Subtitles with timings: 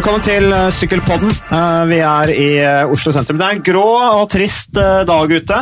[0.00, 1.28] Velkommen til uh, Sykkelpodden.
[1.50, 3.36] Uh, vi er i uh, Oslo sentrum.
[3.36, 5.58] Det er en grå og trist dag ute.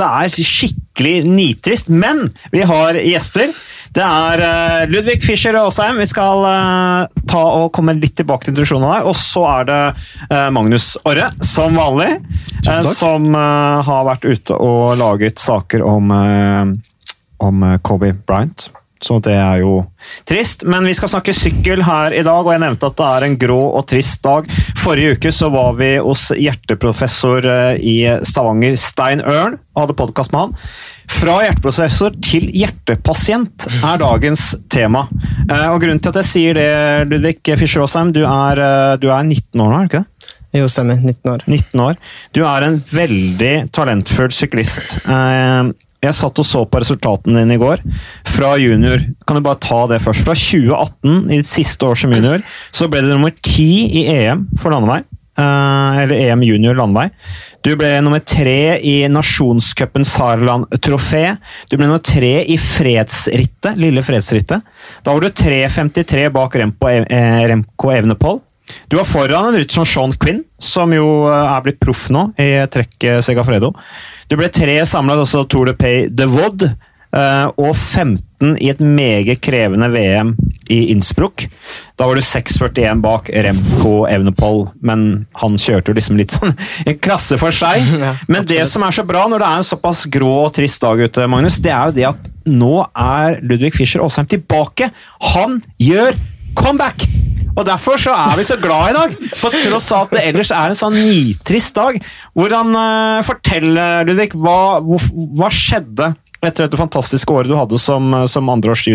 [0.00, 3.50] det er skikkelig nitrist, men vi har gjester.
[3.92, 6.00] Det er Ludvig Fischer Aasheim.
[6.00, 6.46] Vi skal
[7.28, 9.10] ta og komme litt tilbake til introduksjonen av deg.
[9.10, 12.08] Og så er det Magnus Orre, som vanlig,
[12.88, 16.08] som har vært ute og laget saker om,
[17.50, 18.70] om Kobe Bryant.
[19.02, 19.82] Så det er jo
[20.28, 20.64] trist.
[20.70, 23.36] Men vi skal snakke sykkel her i dag, og jeg nevnte at det er en
[23.40, 24.48] grå og trist dag.
[24.80, 30.34] Forrige uke så var vi hos hjerteprofessor eh, i Stavanger, Stein Ørn, og hadde podkast
[30.34, 30.54] med han.
[31.10, 35.04] Fra hjerteprofessor til hjertepasient er dagens tema.
[35.50, 36.70] Eh, og Grunnen til at jeg sier det,
[37.10, 40.32] Ludvig Fischer Aasheim, du, eh, du, er 19 år nå, er du ikke det?
[40.54, 41.00] Jo, stemmer.
[41.02, 41.40] 19 år.
[41.50, 41.96] 19 år.
[42.32, 45.00] Du er en veldig talentfull syklist.
[46.04, 47.82] Jeg satt og så på resultatene dine i går.
[48.28, 50.24] Fra junior, kan du bare ta det først.
[50.26, 54.48] Fra 2018, i ditt siste år som junior, så ble du nummer ti i EM
[54.60, 55.02] for landevei.
[55.34, 57.08] Uh, eller EM junior landevei.
[57.66, 61.24] Du ble nummer tre i nasjonscupen Sarland trofé.
[61.70, 64.62] Du ble nummer tre i fredsrittet, lille fredsrittet.
[65.02, 68.38] Da var du 3,53 bak Remco, eh, Remco Evenepool.
[68.88, 72.30] Du var foran en rytter som Sean Quinn, som jo eh, er blitt proff nå
[72.40, 73.74] i trekket Segafredo.
[74.30, 78.80] Du ble tre samla også Tour de Pay de Vod, eh, og 15 i et
[78.80, 80.34] meget krevende VM
[80.72, 81.46] i Innsbruck.
[81.98, 86.56] Da var du 6,41 bak Remco Evnepol, men han kjørte jo liksom litt sånn
[86.88, 87.84] en klasse for seg.
[88.32, 91.04] Men det som er så bra når det er en såpass grå og trist dag
[91.04, 94.90] ute, Magnus, det er jo det at nå er Ludvig Fischer Aasheim tilbake.
[95.34, 96.16] Han gjør
[96.58, 97.08] comeback!
[97.54, 100.50] Og Derfor så er vi så glad i dag, på tross av at det ellers
[100.50, 102.00] er en sånn nitrist dag.
[102.34, 106.12] Hvordan uh, forteller Ludvig, hva, hva, skjedde
[106.44, 108.88] etter dette fantastiske året du hadde som, som andreårs?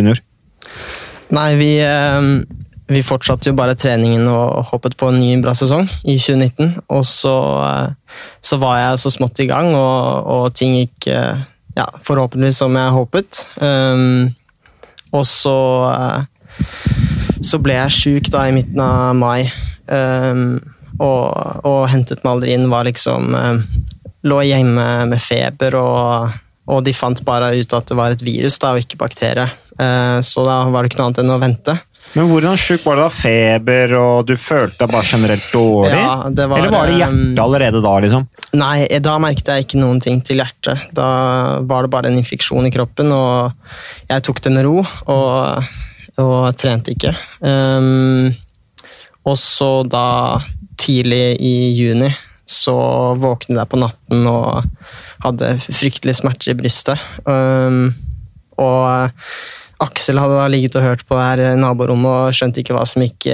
[1.31, 2.43] Nei, vi, uh,
[2.91, 6.81] vi, fortsatte jo bare treningen og hoppet på en ny bra sesong i 2019.
[6.91, 11.87] Og så, uh, så var jeg så smått i gang, og, og ting gikk ja,
[12.03, 13.45] forhåpentligvis som jeg håpet.
[13.63, 14.35] Um,
[15.15, 15.55] og så
[17.45, 19.49] så ble jeg sjuk i midten av mai.
[19.87, 20.59] Um,
[20.99, 22.69] og, og, hentet meg aldri inn.
[22.71, 23.63] Var liksom um,
[24.27, 26.33] Lå hjemme med feber, og,
[26.67, 29.47] og, de fant bare ut at det var et virus da, og ikke bakterie.
[29.79, 31.77] Uh, så da var det ikke noe annet enn å vente.
[32.17, 33.13] Men hvordan sjuk var det da?
[33.13, 35.93] Feber, og du følte deg bare generelt dårlig?
[35.93, 38.25] Ja, var, Eller var det hjertet allerede da, liksom?
[38.59, 40.89] Nei, da merket jeg ikke noen ting til hjertet.
[40.97, 41.09] Da
[41.69, 44.81] var det bare en infeksjon i kroppen, og jeg tok det med ro.
[44.83, 45.69] og
[46.19, 47.13] og trente ikke.
[47.39, 48.33] Um,
[49.27, 50.39] og så da,
[50.79, 52.09] tidlig i juni,
[52.49, 52.75] så
[53.19, 54.63] våknet jeg på natten og
[55.23, 57.01] hadde fryktelige smerter i brystet.
[57.27, 57.91] Um,
[58.59, 59.11] og
[59.79, 63.05] Aksel hadde da ligget og hørt på det her naborommet og skjønte ikke hva som
[63.05, 63.29] gikk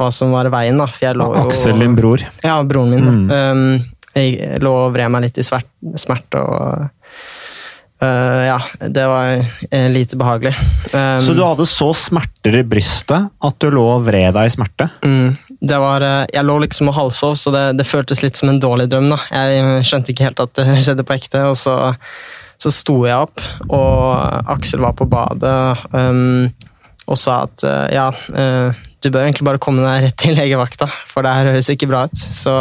[0.00, 0.78] hva som var veien.
[0.80, 1.12] da.
[1.14, 2.22] Lå, Aksel, din bror?
[2.42, 3.28] Ja, broren min.
[3.28, 3.30] Mm.
[3.30, 6.88] Um, jeg lå og vred meg litt i smerte og
[8.02, 9.36] Uh, ja, det var
[9.74, 10.54] uh, lite behagelig.
[10.92, 14.52] Um, så du hadde så smerter i brystet at du lå og vred deg i
[14.52, 14.88] smerte?
[15.06, 18.50] Mm, det var, uh, jeg lå liksom og halvsov, så det, det, føltes litt som
[18.50, 19.12] en dårlig drøm.
[19.14, 19.20] Da.
[19.30, 21.44] Jeg skjønte ikke helt at det skjedde på ekte.
[21.48, 21.76] og så,
[22.60, 26.50] så sto jeg opp, og Aksel var på badet um,
[27.04, 27.60] og sa at
[27.92, 31.90] ja, du bør egentlig bare komme deg rett til legevakta, for det her høres ikke
[31.90, 32.16] bra ut.
[32.16, 32.54] Så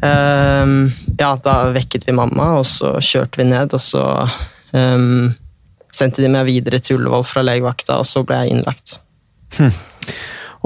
[0.00, 4.04] Um, ja, da vekket vi mamma, og så kjørte vi ned, og så
[4.72, 5.30] um,
[5.92, 8.96] sendte de meg videre til Ullevål fra legevakta, og så ble jeg innlagt.
[9.58, 9.74] Hm.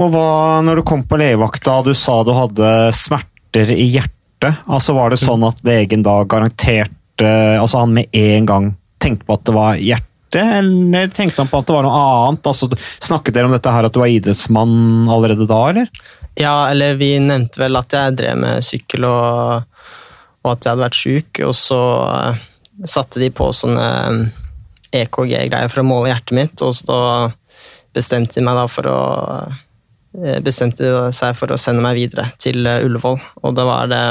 [0.03, 0.27] Og hva,
[0.65, 5.21] når du kom på legevakta, du sa du hadde smerter i hjertet, altså var det
[5.21, 6.91] sånn at legen da garanterte
[7.25, 8.65] Altså han med en gang
[8.99, 10.41] tenkte på at det var hjertet?
[10.41, 12.49] Eller tenkte han på at det var noe annet?
[12.51, 12.67] Altså,
[12.99, 15.87] snakket dere om dette her at du var idrettsmann allerede da, eller?
[16.35, 19.63] Ja, eller vi nevnte vel at jeg drev med sykkel og,
[20.45, 22.43] og at jeg hadde vært sjuk, og så uh,
[22.85, 23.85] satte de på sånne
[24.95, 26.99] EKG-greier for å måle hjertet mitt, og så
[27.95, 29.01] bestemte de meg da for å
[29.49, 34.05] uh, bestemte seg for å sende meg videre til Ullevål, og det var det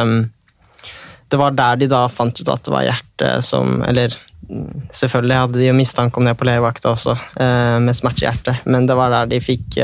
[1.33, 4.13] det var der de da fant ut at det var hjertet som Eller
[4.95, 7.15] selvfølgelig hadde de jo mistanke om det på legevakta også,
[7.81, 9.79] med smerte i hjertet, men det var der de fikk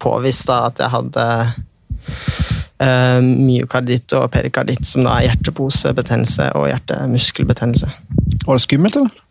[0.00, 1.26] påvist da, at jeg hadde
[2.82, 7.90] uh, myokarditt og perikarditt, som da er hjerteposebetennelse og hjertemuskelbetennelse.
[8.46, 9.26] Var det skummelt, eller?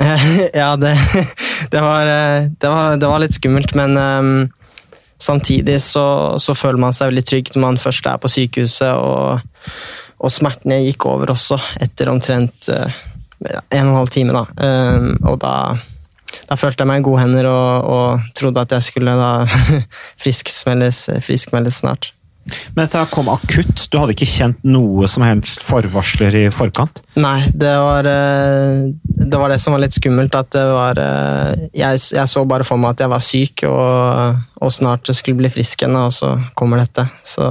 [0.62, 0.94] ja, det,
[1.70, 4.48] det, var, det, var, det, var, litt skummelt, men um,
[5.20, 9.42] samtidig så, så, føler man seg veldig trygg når man først er på sykehuset, og,
[10.20, 12.88] og smertene gikk over også etter omtrent uh,
[13.44, 14.36] en og en halv time.
[14.36, 14.44] Da.
[14.96, 15.54] Um, og da
[16.46, 19.30] da følte jeg meg i gode hender og, og trodde at jeg skulle da
[20.22, 22.12] friskmeldes, friskmeldes snart.
[22.74, 23.84] Men dette kom akutt?
[23.90, 27.02] Du hadde ikke kjent noe som helst forvarsler i forkant?
[27.20, 30.34] Nei, det var eh, det, var det som var litt skummelt.
[30.36, 34.42] At det var eh, jeg, jeg, så bare for meg at jeg var syk og,
[34.60, 37.06] og snart skulle bli frisk igjen, og så kommer dette.
[37.26, 37.46] Så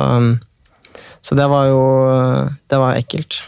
[1.22, 1.84] så det var jo
[2.72, 3.42] det var ekkelt.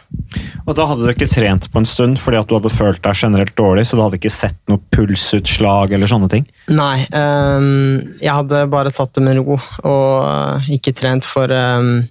[0.65, 3.17] Og da hadde du ikke trent på en stund fordi at du hadde følt deg
[3.17, 6.47] generelt dårlig, så du hadde ikke sett noe pulsutslag eller sånne ting?
[6.71, 12.01] Nei, um, jeg hadde bare tatt det med ro og ikke trent for um,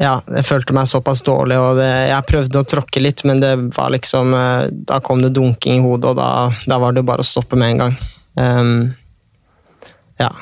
[0.00, 3.52] ja, jeg følte meg såpass dårlig, og det, jeg prøvde å tråkke litt, men det
[3.76, 7.22] var liksom eh, Da kom det dunking i hodet, og da, da var det bare
[7.22, 7.94] å stoppe med en gang.
[8.34, 8.72] Um,
[10.18, 10.32] ja.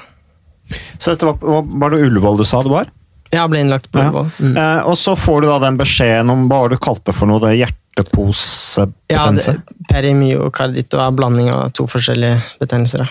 [0.96, 1.36] Så dette var,
[1.68, 2.88] var det Ullevål du sa det var?
[3.32, 4.28] Jeg ble innlagt på Ullevål.
[4.36, 4.44] Ja.
[4.44, 4.56] Mm.
[4.60, 7.54] Eh, og så får du da den beskjeden om hva du kalte for noe, det
[7.56, 9.54] hjerteposebetennelse?
[9.56, 13.08] Ja, perimyokarditt var blanding av to forskjellige betennelser.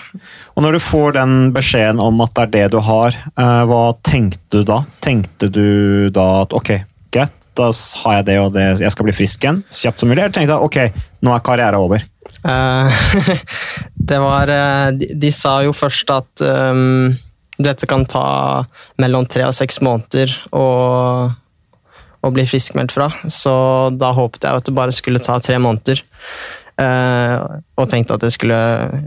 [0.54, 3.84] Og når du får den beskjeden om at det er det du har, eh, hva
[4.06, 4.84] tenkte du da?
[5.02, 6.70] Tenkte du da at ok,
[7.10, 7.68] greit, da
[8.04, 10.22] har jeg det og det, jeg skal bli frisk igjen kjapt som mulig?
[10.22, 12.06] Eller tenkte du ok, nå er karrieren over?
[12.46, 12.86] Uh,
[14.10, 17.12] det var uh, de, de, sa jo først at um,
[17.60, 18.24] dette kan ta
[19.00, 20.64] mellom tre og seks måneder å,
[22.22, 23.10] å bli friskmeldt fra.
[23.28, 23.52] Så
[23.98, 26.02] da håpet jeg at det bare skulle ta tre måneder.
[26.80, 28.56] Uh, og tenkte at det skulle,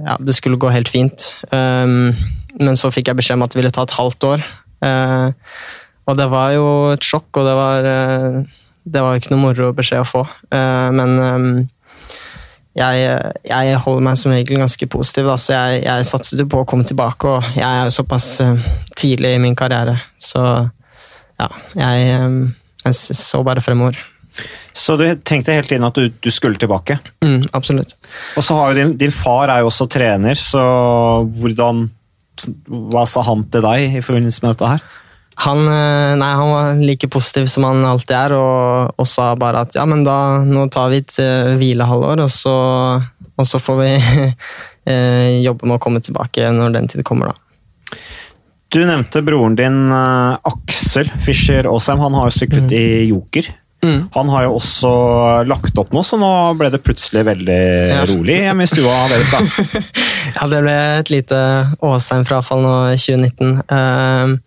[0.05, 1.31] ja, det skulle gå helt fint.
[1.49, 2.13] Um,
[2.61, 4.45] men så fikk jeg beskjed om at det ville ta et halvt år.
[4.85, 5.33] Uh,
[6.05, 9.71] og det var jo et sjokk, og det var, uh, det var ikke noe moro
[9.75, 10.21] beskjed å få.
[10.53, 11.47] men um,
[12.75, 16.87] jeg, jeg, holder meg som regel ganske positiv, så jeg, jeg satset på å komme
[16.87, 17.29] tilbake.
[17.37, 18.65] Og jeg er jo såpass uh,
[18.99, 20.43] tidlig i min karriere, så
[21.39, 22.41] ja, jeg, um,
[22.83, 23.99] jeg, så bare fremover.
[24.75, 26.97] Så du tenkte hele tiden at du, du skulle tilbake?
[27.23, 27.95] Mm, absolutt.
[28.35, 30.63] Og så har jo din, din, far er jo også trener, så
[31.39, 31.87] hvordan
[32.91, 34.81] Hva sa han til deg i forbindelse med dette her?
[35.35, 39.65] Han, eh, nei, han, var like positiv som han alltid er, og, og, sa bare
[39.65, 42.55] at ja, men da nå tar vi et uh, hvilehalvår, og så,
[43.35, 47.99] og så får vi uh, jobbe med å komme tilbake når den tid kommer, da.
[48.71, 52.01] Du nevnte broren din Aksel Fischer Aasheim.
[52.01, 52.73] Han har jo syklet mm.
[52.75, 53.47] i Joker.
[53.85, 54.07] Mm.
[54.15, 54.91] Han har jo også
[55.47, 57.61] lagt opp noe, så nå ble det plutselig veldig
[57.91, 58.01] ja.
[58.09, 59.31] rolig hjemme i stua deres.
[59.31, 59.83] da.
[60.39, 61.39] ja, det ble et lite
[61.77, 64.41] Aasheim-frafall nå i 2019.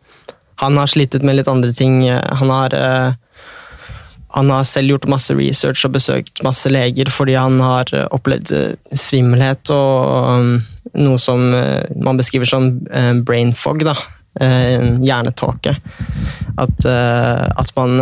[0.59, 2.03] Han har slitt med litt andre ting.
[2.11, 3.13] Han har, uh,
[4.35, 8.75] han har selv gjort masse research og besøkt masse leger fordi han har opplevd eh,
[8.93, 10.51] svimmelhet og um,
[11.01, 12.71] noe som eh, man beskriver som
[13.25, 13.97] brain fog, da.
[14.39, 15.73] Hjernetåke.
[16.63, 17.97] At, at man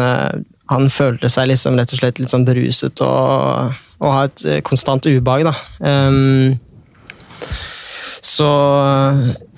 [0.69, 5.07] Han følte seg liksom rett og slett litt sånn beruset og, og har et konstant
[5.07, 5.55] ubehag, da.
[5.81, 6.59] Um,
[8.27, 8.49] så,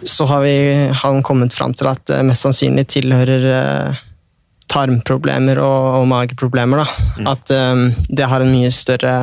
[0.03, 0.55] så har vi,
[1.03, 4.01] han kommet fram til at det mest sannsynlig tilhører eh,
[4.71, 6.85] tarmproblemer og, og mageproblemer.
[7.19, 7.29] Mm.
[7.31, 9.15] At um, det har en mye større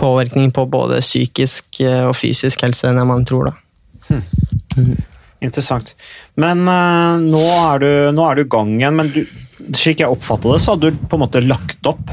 [0.00, 3.52] påvirkning på både psykisk og fysisk helse enn man tror.
[3.52, 4.04] da.
[4.08, 4.22] Hmm.
[4.76, 4.96] Mm.
[5.44, 5.92] Interessant.
[6.40, 8.96] Men uh, nå, er du, nå er du i gang igjen.
[8.98, 9.24] men du,
[9.76, 12.10] Slik jeg oppfatta det, så hadde du på en måte lagt opp.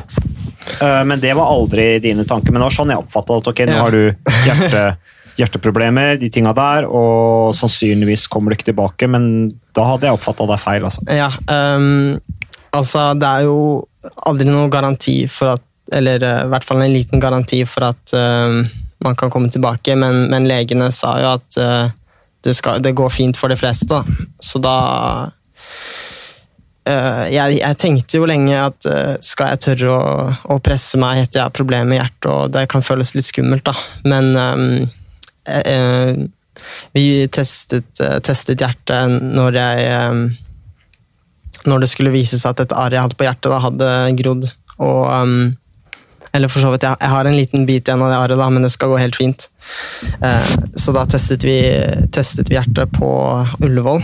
[0.77, 2.53] Uh, men det var aldri dine tanker.
[2.53, 3.53] Men det var sånn jeg oppfatta det.
[3.53, 4.03] Ok, nå har du
[4.45, 4.83] hjerte
[5.39, 10.47] hjerteproblemer, de tinga der, og sannsynligvis kommer du ikke tilbake, men da hadde jeg oppfatta
[10.49, 11.05] deg feil, altså.
[11.07, 12.19] Ja, um,
[12.75, 13.57] altså det er jo
[14.27, 18.13] aldri noen garanti for at Eller uh, i hvert fall en liten garanti for at
[18.15, 18.61] uh,
[19.03, 21.89] man kan komme tilbake, men, men legene sa jo at uh,
[22.45, 24.03] det, skal, det, går fint for de fleste, da.
[24.39, 24.77] Så da
[26.81, 30.05] Uh, jeg, jeg, tenkte jo lenge at uh, skal jeg tørre å,
[30.49, 33.61] å, presse meg etter jeg har problemer med hjertet, og det kan føles litt skummelt,
[33.69, 33.75] da.
[34.09, 35.00] Men um, Eh, eh,
[36.93, 40.37] vi testet, eh, testet, hjertet når jeg
[41.65, 44.47] Når det skulle vise seg at et arr jeg hadde på hjertet, da, hadde grodd.
[44.81, 45.57] Og
[46.31, 48.63] eller for så vidt, jeg, har en liten bit igjen av det arret, da, men
[48.63, 49.49] det skal gå helt fint.
[50.79, 51.57] så da testet vi,
[52.15, 53.09] testet vi hjertet på
[53.59, 53.99] Ullevål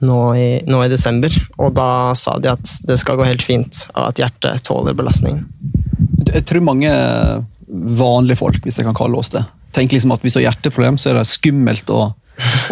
[0.00, 1.34] nå, i, nå, i, desember.
[1.58, 5.44] Og da sa de at det skal gå helt fint, og at hjertet tåler belastningen.
[6.28, 6.92] Jeg tror mange
[7.68, 9.44] vanlige folk, hvis jeg kan kalle oss det,
[9.76, 12.02] tenker liksom at hvis du har hjerteproblem, så er det skummelt å,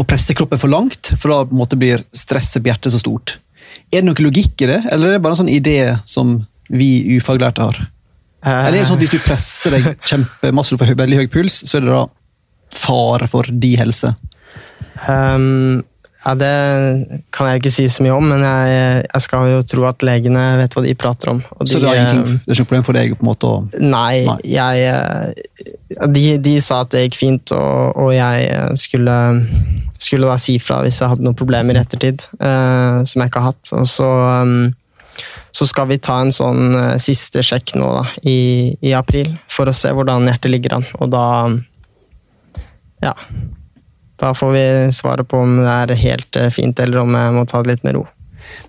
[0.01, 3.03] å presse kroppen for langt, for da på en måte blir stresset på hjertet så
[3.03, 3.39] stort.
[3.91, 6.39] Er det noe logikk i det, eller er det bare en sånn idé som
[6.73, 7.83] vi ufaglærte har?
[8.47, 11.61] Eller er det sånn at hvis du presser deg kjempemasse og får veldig høy puls,
[11.67, 12.05] så er det da
[12.77, 14.13] fare for de helse?
[15.07, 15.83] Um,
[16.27, 19.85] Ja, Det kan jeg ikke si så mye om, men jeg, jeg skal jo tro
[19.87, 21.43] at legene vet hva de prater om.
[21.55, 23.51] og Så det er, ingenting, eh, det er ikke problem for deg på en måte
[23.53, 23.77] Og...
[23.79, 24.39] Nei, Nei.
[24.51, 29.15] jeg eh, de, de sa at det gikk fint, og, og jeg eh, skulle,
[30.01, 33.45] skulle da si fra hvis jeg hadde noen problemer i ettertid, eh, som jeg ikke
[33.45, 33.71] har hatt.
[33.79, 34.11] Og så,
[35.55, 38.39] så skal vi ta en sånn siste sjekk nå da, i,
[38.83, 40.91] i april, for å se hvordan hjertet ligger an.
[40.99, 41.27] Og da
[43.05, 43.15] Ja.
[44.21, 47.47] Da får vi svaret på om det er helt eh, fint, eller om jeg må
[47.49, 48.07] ta det litt med ro.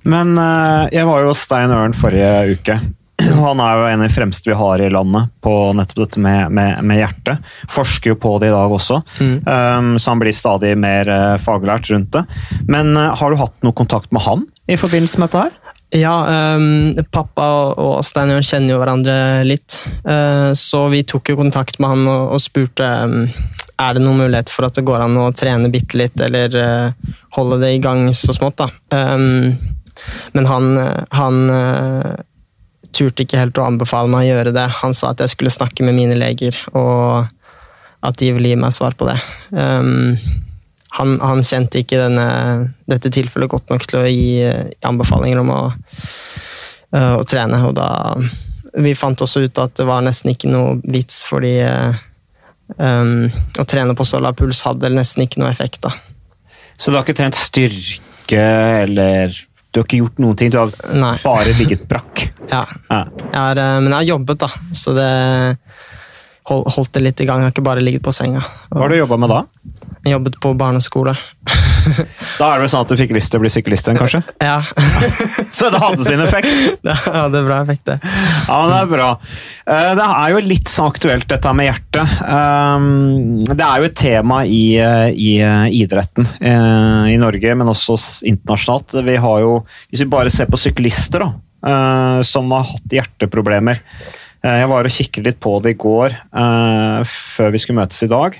[0.08, 2.80] Men eh, jeg var jo hos Stein Ørn forrige uke.
[3.48, 6.52] Han er jo en av de fremste vi har i landet på nettopp dette med,
[6.54, 7.48] med, med hjertet.
[7.74, 11.90] Forsker jo på det i dag også, um, så han blir stadig mer eh, faglært
[11.94, 12.28] rundt det.
[12.70, 15.74] Men har du hatt noe kontakt med han i forbindelse med dette her?
[15.96, 16.14] Ja,
[16.60, 17.46] um, pappa
[17.80, 19.80] og Stein Jørn kjenner jo hverandre litt.
[20.04, 23.30] Uh, så vi tok jo kontakt med han og, og spurte ehm,
[23.82, 27.14] er det noen mulighet for at det går an å trene bitte litt, eller uh,
[27.38, 28.64] holde det i gang så smått.
[28.64, 28.70] da.
[28.94, 29.54] Um,
[30.34, 30.72] men han,
[31.14, 32.16] han uh,
[32.98, 34.68] turte ikke helt å anbefale meg å gjøre det.
[34.82, 37.28] Han sa at jeg skulle snakke med mine leger, og
[38.06, 39.18] at de ville gi meg svar på det.
[39.52, 40.18] Um,
[40.98, 42.28] han, han kjente ikke denne,
[42.90, 45.62] dette tilfellet godt nok til å gi eh, anbefalinger om å,
[46.96, 47.60] uh, å trene.
[47.68, 47.90] Og da
[48.78, 52.00] Vi fant også ut at det var nesten ikke noe vits, fordi eh,
[52.76, 53.28] um,
[53.60, 55.80] å trene på så lav puls hadde nesten ikke noe effekt.
[55.86, 55.94] da.
[56.78, 58.44] Så du har ikke trent styrke
[58.84, 59.32] eller
[59.74, 61.16] Du har ikke gjort noen ting, du har Nei.
[61.24, 62.28] bare ligget brakk?
[62.48, 62.62] Ja.
[62.90, 63.02] Ja.
[63.20, 65.08] Jeg har, eh, men jeg har jobbet, da, så det
[66.50, 67.42] hold, holdt det litt i gang.
[67.44, 68.44] Jeg har ikke bare ligget på senga.
[68.72, 69.44] Hva har du jobba med da?
[70.08, 71.18] Jeg jobbet på barneskole.
[72.38, 74.20] Da er det vel sånn at du fikk lyst til å bli syklist igjen, kanskje?
[74.44, 74.58] Ja,
[75.58, 76.52] Så det hadde sin effekt?
[76.84, 77.96] det hadde bra effekt, det.
[78.04, 79.08] Ja, men Det er bra.
[79.72, 82.14] Eh, Det er jo litt så aktuelt, dette med hjertet.
[82.28, 87.72] Um, Det er jo et tema i, eh, i eh, idretten eh, i Norge, men
[87.74, 89.00] også internasjonalt.
[89.08, 89.58] Vi har jo,
[89.90, 91.32] Hvis vi bare ser på syklister da,
[91.72, 94.24] eh, som har hatt hjerteproblemer Eh,
[94.62, 98.10] Jeg var og kikket litt på det i går, eh, før vi skulle møtes i
[98.12, 98.38] dag.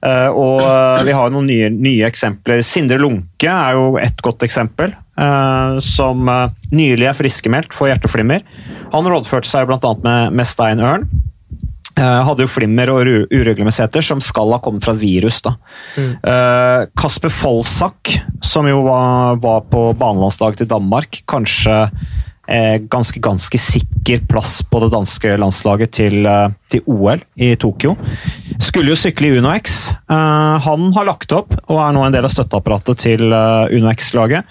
[0.00, 2.62] Eh, og eh, vi har noen nye, nye eksempler.
[2.64, 4.94] Sindre Lunke er jo et godt eksempel.
[5.20, 8.40] eh, som eh, nylig er friskmeldt for hjerteflimmer.
[8.94, 9.94] Han rådførte seg bl.a.
[10.06, 11.04] Med, med Stein Ørn.
[12.00, 15.42] Eh, hadde jo flimmer og uregelmessigheter som skal ha kommet fra et virus.
[15.44, 15.52] da.
[16.00, 22.16] Eh, Kasper Folsak, som jo var, var på banelandsdag til Danmark, kanskje eh,
[22.90, 27.96] ganske, ganske sikker plass på det danske landslaget til, eh, til OL i Tokyo.
[28.58, 29.92] Skulle jo sykle i UnoX.
[30.10, 34.48] Eh, han har lagt opp og er nå en del av støtteapparatet til eh, UnoX-laget.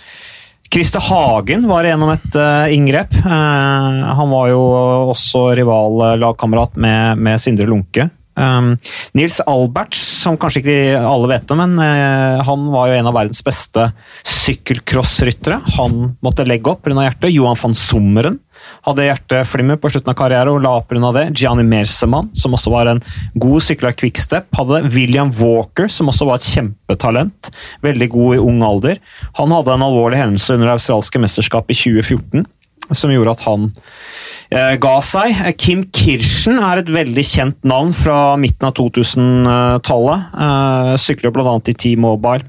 [0.70, 3.16] Christer Hagen var igjennom et eh, inngrep.
[3.20, 4.62] Eh, han var jo
[5.16, 8.10] også rivallagkamerat med, med Sindre Lunke.
[8.40, 8.74] Um,
[9.18, 13.18] Nils Alberts, som kanskje ikke alle vet om, men uh, han var jo en av
[13.18, 13.90] verdens beste
[14.28, 15.60] sykkelcrossryttere.
[15.76, 16.96] Han måtte legge opp pga.
[17.04, 17.34] hjertet.
[17.36, 18.40] Johan van Sommeren
[18.86, 21.12] hadde hjerteflimmer på slutten av karrieren og la opp pga.
[21.16, 21.26] det.
[21.36, 23.04] Gianni Mersemann, som også var en
[23.40, 24.94] god sykler av quickstep, hadde det.
[24.96, 27.52] William Walker, som også var et kjempetalent.
[27.86, 29.04] Veldig god i ung alder.
[29.42, 32.48] Han hadde en alvorlig hendelse under det australske mesterskapet i 2014
[32.96, 33.70] som gjorde at han
[34.50, 35.34] eh, ga seg.
[35.34, 40.30] Eh, Kim Kirschen er et veldig kjent navn fra midten av 2000-tallet.
[40.46, 41.56] Eh, sykler bl.a.
[41.70, 42.46] i T-Mobile.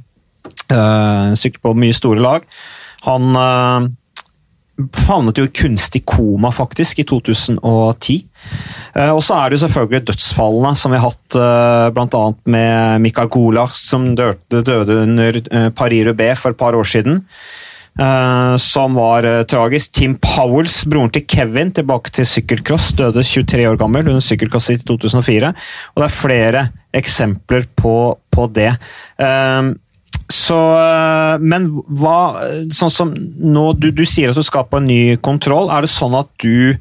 [0.70, 2.46] Eh, sykler på mye store lag.
[3.08, 3.90] Han eh,
[5.08, 8.18] havnet jo i kunstig koma, faktisk, i 2010.
[8.96, 12.22] Eh, og så er det jo selvfølgelig dødsfallene som vi har hatt, eh, bl.a.
[12.54, 17.24] med Mikael Golach, som døde, døde under eh, Paris-Roubais for et par år siden.
[17.98, 19.92] Eh, som var uh, tragisk.
[19.92, 24.78] Tim Powells, broren til Kevin, tilbake til sykkelcross, døde 23 år gammel under sykkelcross i
[24.78, 25.50] 2004.
[25.94, 26.64] Og det er flere
[26.96, 27.94] eksempler på,
[28.30, 28.70] på det.
[29.20, 29.74] Uh,
[30.30, 30.56] så,
[31.42, 31.64] men
[31.98, 32.38] hva
[32.70, 35.72] Sånn som nå, du, du sier at du skal på en ny kontroll.
[35.74, 36.76] Er det sånn at du,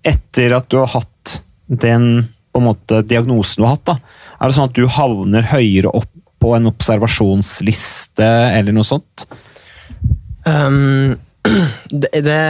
[0.00, 4.48] etter at du har hatt den på en måte, diagnosen du har hatt, da, er
[4.48, 6.08] det sånn at du havner høyere opp
[6.40, 9.26] på en observasjonsliste eller noe sånt?
[10.44, 11.16] Um,
[11.90, 12.42] det, det,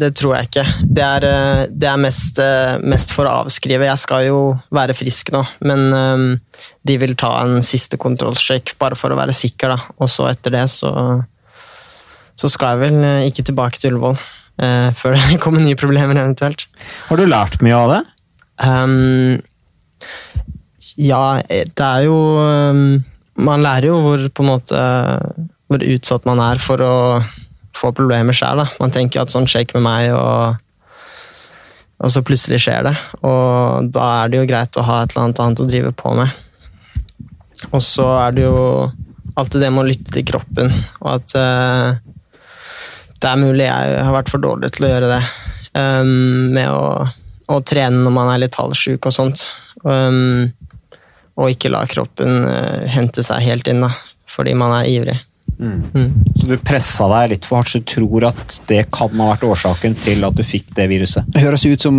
[0.00, 0.64] det tror jeg ikke.
[0.82, 3.86] Det er, eh, det er mest, eh, mest for å avskrive.
[3.86, 4.40] Jeg skal jo
[4.74, 6.24] være frisk nå, men um,
[6.86, 9.76] de vil ta en siste kontrollsjekk bare for å være sikker.
[9.76, 9.94] Da.
[10.02, 10.90] Og så etter det så,
[12.38, 16.18] så skal jeg vel eh, ikke tilbake til Ullevål uh, før det kommer nye problemer
[16.18, 16.66] eventuelt.
[17.08, 18.02] Har du lært mye av det?
[18.62, 19.38] Um,
[20.98, 23.00] ja, det er jo um,
[23.38, 24.80] Man lærer jo hvor på en måte
[25.72, 26.94] hvor utsatt man er for å
[27.76, 28.64] få problemer sjøl.
[28.80, 30.56] Man tenker at sånn skjer ikke med meg, og,
[32.02, 32.94] og så plutselig skjer det.
[33.24, 36.14] Og da er det jo greit å ha et eller annet annet å drive på
[36.18, 36.42] med.
[37.70, 38.58] Og så er det jo
[39.38, 42.12] alltid det med å lytte til kroppen, og at uh,
[43.22, 45.22] det er mulig jeg har vært for dårlig til å gjøre det.
[45.72, 47.06] Um, med å,
[47.48, 49.46] å trene når man er litt halvsjuk og sånt.
[49.86, 50.50] Um,
[51.40, 53.92] og ikke la kroppen uh, hente seg helt inn, da,
[54.28, 55.16] fordi man er ivrig.
[55.62, 56.14] Mm.
[56.34, 59.46] Så du pressa deg litt for hardt, så du tror at det kan ha vært
[59.46, 61.28] årsaken til at du fikk det viruset?
[61.30, 61.96] Det høres ut som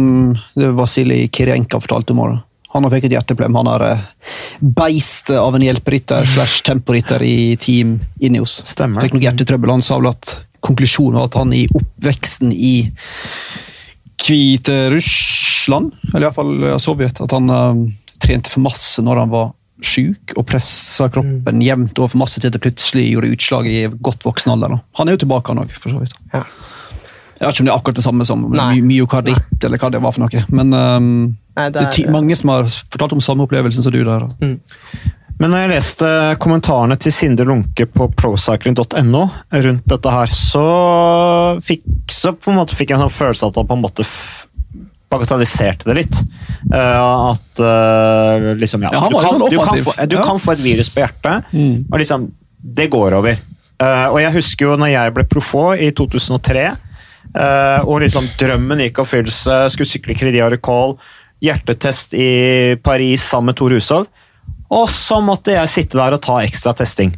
[0.59, 2.23] det Vasilij Kirienka fortalte om.
[2.27, 2.41] Også.
[2.73, 3.59] Han har fikk et hjerteproblem.
[3.61, 3.83] Han er
[4.59, 8.59] beistet av en hjelperytter slash temporytter i Team Ineos.
[8.65, 9.03] Stemmer.
[9.05, 9.75] Fikk noe hjertetrøbbel.
[9.75, 12.75] Han sa vel at konklusjonen var at han i oppveksten i
[14.23, 17.81] Hviterussland, eller iallfall Sovjet, at han uh,
[18.23, 19.51] trente for masse når han var
[19.83, 21.61] sjuk og pressa kroppen Mm.
[21.65, 24.69] jevnt over for masse til det plutselig gjorde utslag i godt voksen alder.
[24.75, 24.81] da.
[24.99, 26.13] Han er jo tilbake, han òg, for så vidt.
[26.33, 26.43] Ja.
[27.39, 29.99] Jeg vet ikke om det er akkurat det samme som my myokarditt, eller hva det
[30.01, 30.43] var for noe.
[30.49, 31.09] Men um,
[31.57, 34.27] Nei, det er ty mange som har fortalt om samme opplevelsen som du der.
[34.39, 34.59] Mm.
[35.41, 36.09] Men når jeg leste
[36.39, 40.63] kommentarene til Sindre Lunke på procycling.no rundt dette her, så
[41.65, 43.83] fikk, så på en måte fikk jeg en sånn følelse av at han på en
[43.83, 44.05] måte
[45.13, 46.21] bagatelliserte det litt.
[46.67, 50.55] Uh, at uh, liksom, ja, Ja, du, kan, sånn du, kan få, du kan få
[50.57, 51.85] et virus på hjertet, Mm.
[51.91, 52.31] og liksom
[52.63, 53.39] Det går over.
[53.81, 56.63] Uh, og jeg husker jo når jeg ble profå i 2003,
[57.33, 60.95] eh, og liksom drømmen gikk av oppfyllelse, skulle sykle Crédit Recall,
[61.43, 62.29] hjertetest i
[62.83, 64.07] Paris sammen med Tor Hushov.
[64.73, 67.11] Og så måtte jeg sitte der og ta ekstra testing.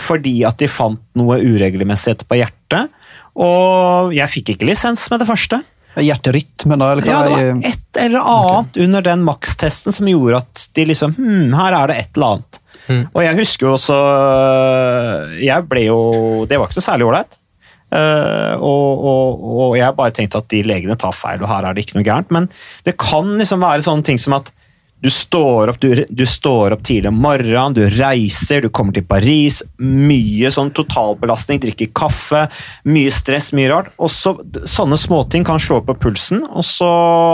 [0.00, 2.92] Fordi at de fant noe uregelmessighet på hjertet.
[3.36, 5.58] Og jeg fikk ikke lisens med det første.
[6.00, 6.92] Hjerterytme, da?
[6.94, 7.12] eller hva?
[7.12, 11.52] Ja, det var et eller annet under den makstesten som gjorde at de liksom Hm,
[11.58, 12.60] her er det et eller annet.
[12.88, 13.02] Mm.
[13.12, 13.96] Og jeg husker jo også
[15.38, 15.98] Jeg ble jo
[16.50, 17.36] Det var ikke noe særlig ålreit.
[17.92, 21.76] Uh, og, og, og jeg bare tenkte at de legene tar feil, og her er
[21.76, 22.30] det ikke noe gærent.
[22.32, 22.46] Men
[22.88, 24.48] det kan liksom være sånne ting som at
[25.02, 29.02] du står opp, du, du står opp tidlig om morgenen, du reiser, du kommer til
[29.02, 29.58] Paris.
[29.82, 32.44] Mye sånn totalbelastning, drikker kaffe,
[32.86, 33.90] mye stress, mye rart.
[33.98, 36.92] Og så, sånne småting kan slå på pulsen, og så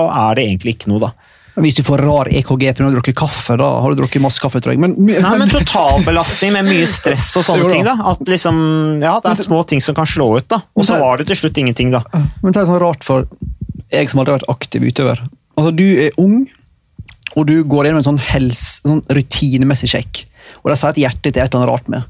[0.09, 1.13] er det egentlig ikke noe, da.
[1.59, 2.87] Hvis du får rar EKG pga.
[2.87, 4.79] å drukke kaffe, da har du drukket masse kaffe, tror.
[4.81, 7.85] Men, Nei, men totalbelastning med mye stress og sånne ting.
[7.85, 7.97] da.
[8.13, 8.61] At liksom,
[9.03, 10.63] ja, Det er små ting som kan slå ut, da.
[10.79, 12.05] Og så var det til slutt ingenting, da.
[12.15, 13.27] Men det er sånn rart for
[13.93, 15.27] jeg som aldri har vært aktiv utøver.
[15.59, 16.47] Altså, Du er ung,
[17.37, 20.23] og du går gjennom en sånn, helse, sånn rutinemessig sjekk.
[20.63, 22.07] Og de sier at hjertet ditt er et eller annet rart med.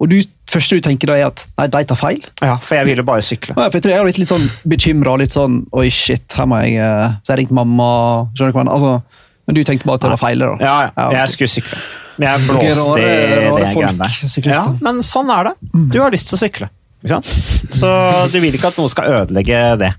[0.00, 0.16] Og du,
[0.48, 2.20] første du tenker da er at nei, de tar feil.
[2.40, 3.52] Ja, For jeg ville bare sykle.
[3.56, 5.16] Ja, for jeg tror jeg har blitt litt sånn bekymra.
[5.20, 7.88] Litt sånn oi, shit, her må jeg eh, Så jeg ringte mamma.
[8.32, 8.64] skjønner du hva?
[8.76, 8.92] Altså,
[9.48, 10.44] Men du tenkte bare at det var feil?
[10.44, 10.52] da?
[10.64, 11.80] Ja, ja, jeg skulle sykle.
[12.20, 13.10] Men jeg blåste i
[13.56, 14.52] det greiene der.
[14.52, 15.54] Ja, men sånn er det.
[15.92, 16.70] Du har lyst til å sykle.
[17.00, 17.28] Ikke sant?
[17.72, 17.90] Så
[18.32, 19.92] du vil ikke at noe skal ødelegge det.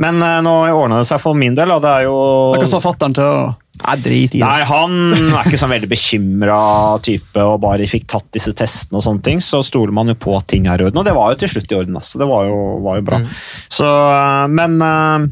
[0.00, 2.16] Men eh, nå ordna det seg for min del, og det er jo
[2.56, 3.36] Hva sa fatter'n til det?
[3.36, 3.54] da?
[3.84, 4.44] Nei, drit i det.
[4.46, 6.60] Nei, han er ikke sånn veldig bekymra
[7.04, 9.42] type og bare fikk tatt disse testene og sånne ting.
[9.44, 11.52] Så stoler man jo på at ting er i orden, og det var jo til
[11.52, 11.98] slutt i orden.
[12.00, 12.20] Altså.
[12.22, 13.20] Det var jo, var jo bra.
[13.78, 13.90] Så,
[14.52, 15.26] men, eh,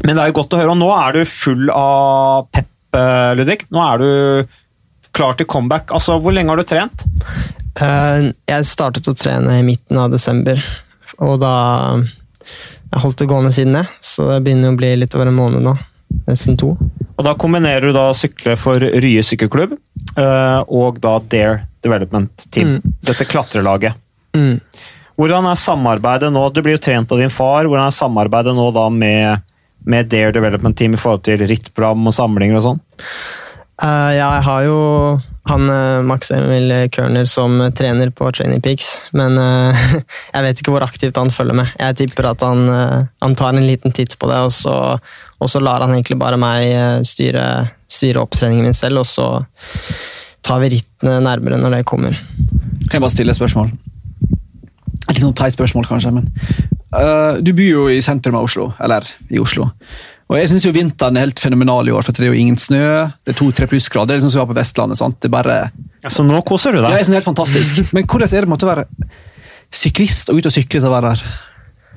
[0.00, 0.74] men det er jo godt å høre.
[0.74, 3.60] Og nå er du full av pep, eh, Ludvig.
[3.74, 4.10] Nå er du
[5.14, 5.92] klar til comeback.
[5.94, 7.06] Altså, Hvor lenge har du trent?
[7.84, 10.60] Eh, jeg startet å trene i midten av desember,
[11.18, 11.54] og da
[12.94, 15.64] Jeg holdt det gående siden det, så det begynner å bli litt over en måned
[15.66, 15.72] nå.
[16.28, 16.74] Nesten to.
[17.14, 22.78] Og Da kombinerer du da sykle for Rye sykkelklubb eh, og da Dare Development Team.
[22.78, 22.94] Mm.
[23.04, 23.98] Dette klatrelaget.
[24.36, 24.58] Mm.
[25.20, 26.42] Hvordan er samarbeidet nå?
[26.50, 27.68] Du blir jo trent av din far.
[27.68, 29.44] Hvordan er samarbeidet nå da med,
[29.86, 32.82] med Dare Development Team i forhold til rittprogram og samlinger og sånn?
[33.82, 34.80] Uh, ja, jeg har jo
[35.44, 39.82] han eh, Max Emil Kørner som trener på Training Peaks, men uh,
[40.34, 41.74] jeg vet ikke hvor aktivt han følger med.
[41.76, 44.76] Jeg tipper at han, uh, han tar en liten titt på det, og så,
[45.42, 47.44] og så lar han egentlig bare meg eh, styre,
[47.90, 49.26] styre opptreningen min selv, og så
[50.44, 52.16] tar vi rittene nærmere når det kommer.
[52.88, 53.70] Kan jeg bare stille et spørsmål?
[55.04, 56.12] Et litt sånn teit spørsmål, kanskje.
[56.16, 56.28] men
[56.94, 59.68] uh, Du bor jo i sentrum av Oslo, eller i Oslo.
[60.32, 62.80] Og jeg syns vinteren er helt fenomenal i år, for det er jo ingen snø.
[63.24, 64.08] Det er to-tre plussgrader.
[64.08, 64.98] Det er liksom som vi har på Vestlandet.
[65.00, 65.18] sant?
[65.20, 65.56] Det er bare...
[66.08, 66.96] Så nå koser du Ja, deg?
[67.00, 67.82] jeg synes det er helt fantastisk.
[67.96, 68.86] Men hvordan er det å være
[69.74, 71.24] syklist og ut og sykle til å være der?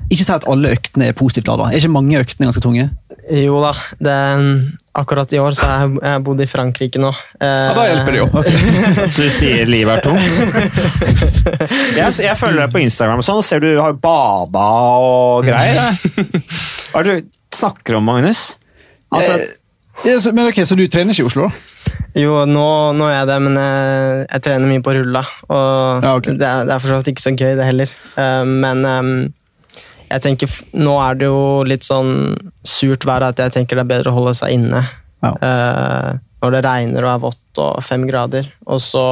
[0.08, 1.66] Ikke si at alle øktene er positivt lada.
[1.68, 2.86] Er ikke mange øktene ganske tunge?
[3.28, 4.14] Jo da, det,
[4.96, 7.10] akkurat i år så har jeg, jeg bodd i Frankrike nå.
[7.36, 8.28] Eh, Ja, Da hjelper det jo.
[9.18, 10.32] Du sier livet er tungt?
[11.98, 14.64] Jeg, jeg følger deg på Instagram, og sånn, og ser du har bada
[15.04, 15.92] og greier.
[16.92, 18.52] Hva er det du snakker om, Magnus?
[19.12, 21.94] Altså, Eh, ja, så, men ok, Så du trener ikke i Oslo, da?
[22.18, 25.22] Jo, nå, nå er jeg det, men jeg, jeg trener mye på rulla.
[25.50, 26.36] Og Ja, okay.
[26.38, 27.92] det, er, det er for så vidt ikke så gøy, det heller.
[28.14, 29.10] Uh, men eh,
[30.08, 32.34] jeg tenker, nå er det jo litt sånn
[32.66, 34.82] surt vær at jeg tenker det er bedre å holde seg inne.
[35.24, 35.32] Ja.
[35.42, 36.10] Uh,
[36.42, 38.46] når det regner og er vått og fem grader.
[38.70, 39.04] Og så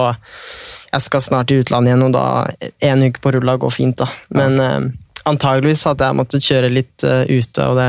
[0.95, 4.07] Jeg skal snart til utlandet igjen, og da en uke på rulla går fint, da.
[4.33, 4.87] Men uh,
[5.29, 7.89] antageligvis hadde jeg måttet kjøre litt uh, ute, og det,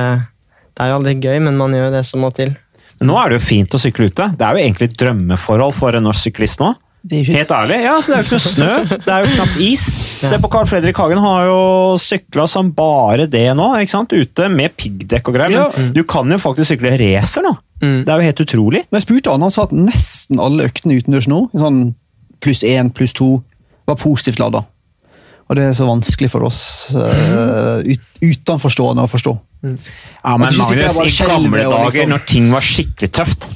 [0.74, 2.52] det er jo aldri gøy, men man gjør det som må til.
[2.98, 4.28] Men nå er det jo fint å sykle ute.
[4.34, 6.74] Det er jo egentlig et drømmeforhold for en norsk syklist nå.
[7.12, 7.78] Helt ærlig.
[7.84, 8.72] Ja, så Det er jo ikke noe snø,
[9.06, 9.84] det er jo knapt is.
[10.28, 11.62] Se på Carl Fredrik Hagen, han har jo
[12.02, 13.68] sykla som bare det nå.
[13.82, 14.14] ikke sant?
[14.14, 15.72] Ute med piggdekk og greier.
[15.78, 17.54] Men du kan jo faktisk sykle racer nå.
[17.82, 18.00] Mm.
[18.06, 18.82] Det er jo helt utrolig.
[18.90, 21.84] Men jeg spurte han, han sa at nesten alle øktene utendørs nå, sånn
[22.44, 23.38] pluss én, pluss to,
[23.88, 24.66] var positivt lada.
[25.48, 26.58] Og det er så vanskelig for oss
[26.98, 29.32] uh, ut, utenforstående å forstå.
[29.64, 33.48] Ja, men Magnus, i gamle dager, liksom- når ting var skikkelig tøft,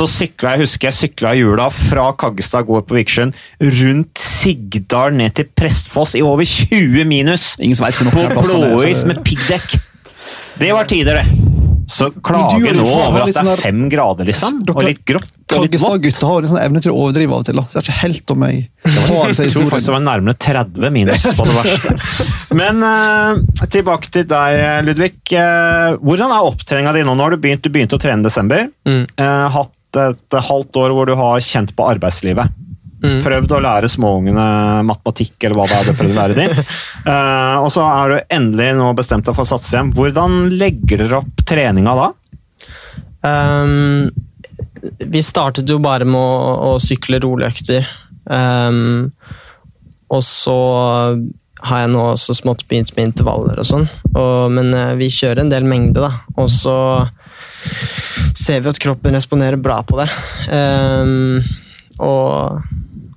[0.00, 3.36] så sykla jeg husker jeg sykla i jula fra Kaggestad gård på Vikersund
[3.82, 9.20] rundt Sigdal ned til Prestfoss i over 20 minus Ingen som vet på blåis med
[9.26, 9.76] piggdekk.
[10.60, 11.50] Det var tider, det.
[11.90, 14.60] Så klager nå over at det sånn er der- fem grader, liksom.
[14.70, 15.96] Og litt grått og litt vått.
[15.98, 17.56] Kaggestad-gutta har en sånn evne til å overdrive av og til.
[17.58, 17.62] da.
[17.62, 20.36] Så jeg er ikke helt om jeg tar seg Jeg tror faktisk det var nærmere
[20.46, 21.96] 30 minus på det verste.
[22.60, 25.18] Men uh, tilbake til deg, Ludvig.
[25.34, 27.16] Uh, hvordan er opptreninga di nå?
[27.16, 28.70] Nå har du begynt, du begynte å trene i desember.
[28.86, 29.04] Mm.
[29.18, 32.56] Uh, hatt et halvt år hvor du har kjent på arbeidslivet.
[33.00, 33.20] Mm.
[33.24, 34.46] Prøvd å lære småungene
[34.84, 36.64] matematikk, eller hva det er du prøvde å lære dem.
[37.06, 39.94] Uh, og så er du endelig nå bestemt deg for å satse hjem.
[39.96, 42.10] Hvordan legger dere opp treninga da?
[43.24, 44.10] Um,
[45.00, 47.88] vi startet jo bare med å, å sykle roligøkter.
[48.30, 49.10] Um,
[50.10, 50.60] og så
[51.60, 53.86] har jeg nå også smått begynt med intervaller og sånn.
[54.54, 56.24] Men eh, vi kjører en del mengde, da.
[56.40, 56.74] Og så
[58.36, 60.08] ser vi at kroppen responderer bra på det.
[60.50, 61.40] Um,
[62.00, 62.62] og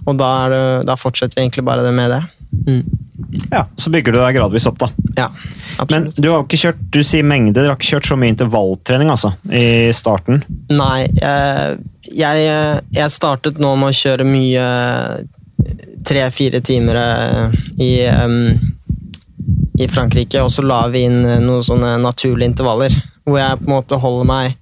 [0.03, 2.21] og da, er det, da fortsetter vi egentlig bare det med det.
[2.67, 2.83] Mm.
[3.49, 4.89] Ja, Så bygger du deg gradvis opp, da.
[5.17, 5.29] Ja,
[5.89, 9.13] Men du har ikke kjørt du sier mengde, dere har ikke kjørt så mye intervalltrening
[9.13, 10.43] altså, i starten?
[10.73, 11.79] Nei, jeg,
[12.11, 14.67] jeg, jeg startet nå med å kjøre mye
[16.03, 17.91] tre-fire timer eh, i,
[19.79, 23.67] i Frankrike, og så la vi inn eh, noen sånne naturlige intervaller, hvor jeg på
[23.69, 24.57] en måte holder meg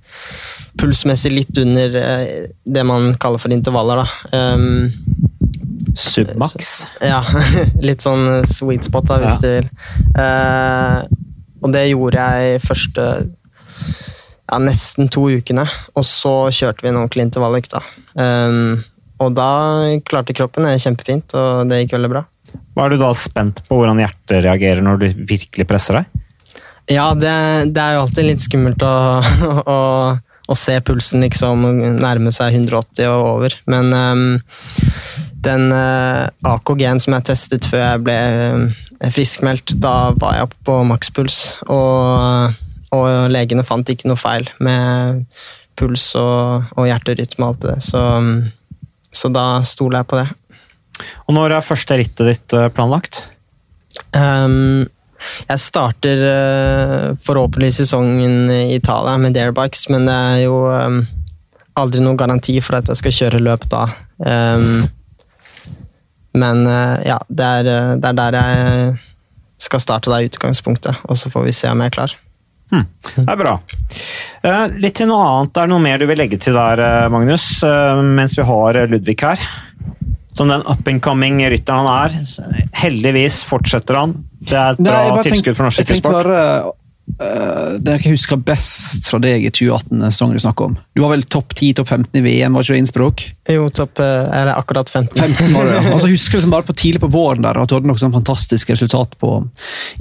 [0.80, 4.04] pulsmessig litt under eh, det man kaller for intervaller.
[4.06, 4.54] Da.
[4.56, 4.92] Um,
[5.98, 6.86] Submax?
[7.04, 7.20] ja,
[7.88, 9.42] litt sånn sweet spot, da, hvis Ja.
[9.42, 9.68] du vil.
[10.16, 11.02] Uh,
[11.62, 13.08] og det gjorde jeg første
[14.52, 17.76] ja, nesten to ukene, og så kjørte vi en ordentlig intervalløkt.
[17.76, 17.84] da.
[18.20, 18.82] Um,
[19.22, 19.50] og da
[20.08, 22.24] klarte kroppen det kjempefint, og det gikk veldig bra.
[22.76, 26.11] Hva er du da spent på hvordan hjertet reagerer når du virkelig presser deg?
[26.92, 27.32] Ja, det,
[27.76, 28.96] det er jo alltid litt skummelt å,
[29.76, 29.80] å,
[30.52, 31.64] å se pulsen liksom
[32.02, 34.26] nærme seg 180 og over, men um,
[35.46, 40.60] den uh, AKG-en som jeg testet før jeg ble uh, friskmeldt, da var jeg oppe
[40.68, 41.40] på makspuls,
[41.72, 42.60] og,
[42.94, 45.24] og legene fant ikke noe feil med
[45.80, 48.36] puls og, og hjerterytme og alt det, så, um,
[49.16, 50.30] så da stoler jeg på det.
[51.28, 53.24] Og når er første rittet ditt eh, planlagt?
[54.14, 54.86] Um,
[55.48, 61.04] jeg starter uh, forhåpentligvis sesongen i Italia med Darebikes, men det er jo um,
[61.80, 63.86] aldri noen garanti for at jeg skal kjøre løp da.
[64.18, 64.84] Um,
[66.32, 66.64] men
[67.04, 68.94] ja, det er, det er der jeg
[69.60, 72.14] skal starte i utgangspunktet, og så får vi se om jeg er klar.
[72.72, 72.86] Hmm.
[73.18, 73.58] det er bra.
[74.48, 75.58] Eh, litt til noe annet.
[75.60, 78.80] Er det noe mer du vil legge til der, eh, Magnus, eh, mens vi har
[78.80, 79.44] eh, Ludvig her?
[80.42, 82.16] Som den up and coming rytteren han er.
[82.82, 84.16] Heldigvis fortsetter han.
[84.42, 86.26] Det er et Nei, bra tilskudd for norsk jeg tenkte sykkelsport.
[86.26, 86.72] bare, øh,
[87.22, 90.78] det jeg husker best fra deg i 2018-sesongen du snakker om.
[90.96, 93.24] Du var vel topp 10, topp 15 i VM, var ikke det Innsbruck?
[93.52, 95.18] Jo, topp uh, er det akkurat 15.
[95.20, 95.84] 15 var det, ja.
[95.92, 98.16] Altså, så husker liksom bare på tidlig på våren der, at du hadde noen sånn
[98.16, 99.34] fantastiske resultat på,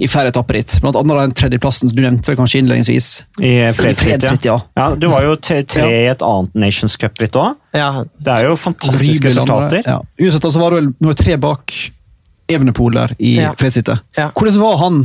[0.01, 0.77] i flere etapper ditt.
[0.83, 3.11] Blant annet den tredjeplassen som du nevnte kanskje innledningsvis.
[3.43, 4.35] I fredsritt, ja.
[4.47, 4.59] ja.
[4.79, 4.89] ja.
[4.97, 7.57] Du var jo tre, i et annet Nations Cup-ritt òg.
[7.77, 9.87] Ja, Det er jo fantastiske Rybel, resultater.
[9.87, 9.99] Ja.
[10.21, 11.75] Uansett, altså var du vel nummer tre bak
[12.51, 13.53] Evenepool der i Ja.
[13.57, 14.01] fredsrittet.
[14.17, 14.31] Ja.
[14.35, 15.03] Hvordan var han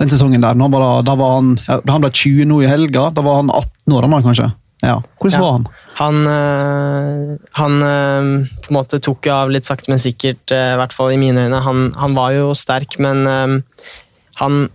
[0.00, 0.56] den sesongen der?
[0.56, 3.52] Han var, da var han, da han ble 20 nå i helga, da var han
[3.52, 4.48] 18 år, han kanskje?
[4.82, 4.96] Ja.
[5.20, 5.44] Hvordan Ja.
[5.44, 5.66] var han?
[6.00, 8.28] Han, øh, han øh,
[8.64, 11.42] på en måte tok av litt sakte, men sikkert, øh, i hvert fall i mine
[11.46, 11.60] øyne.
[11.66, 13.26] Han, han var jo sterk, men
[14.40, 14.70] han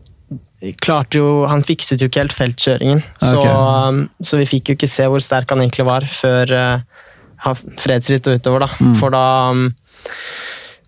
[0.82, 3.02] klarte jo Han fikset jo ikke helt feltkjøringen.
[3.22, 3.46] Så, Ok.
[3.50, 6.54] øh, så vi fikk jo ikke se hvor sterk han egentlig var før
[7.82, 8.70] fredsritt og utover, da.
[9.00, 9.26] For da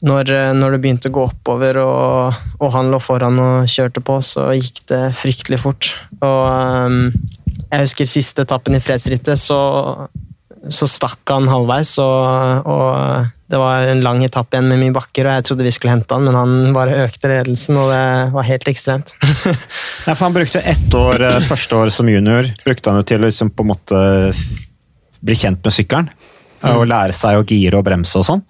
[0.06, 4.04] når, øh, når det begynte å gå oppover og, og han lå foran og kjørte
[4.06, 5.90] på, så gikk det fryktelig fort.
[6.22, 6.44] Og
[6.86, 7.00] um,
[7.68, 9.58] jeg husker siste etappen i fredsrittet, så,
[10.70, 11.96] så stakk han halvveis.
[12.04, 15.74] Og, og det var en lang etappe igjen med mye bakker, og jeg trodde vi
[15.76, 18.06] skulle hente han, men han bare økte ledelsen, og det
[18.36, 19.14] var helt ekstremt.
[20.06, 23.24] Nei, for Han brukte ett år, eh, første år som junior brukte han jo til
[23.24, 24.02] å liksom på en måte
[25.24, 26.12] bli kjent med sykkelen.
[26.66, 28.42] Og lære seg å gire og bremse og sånn.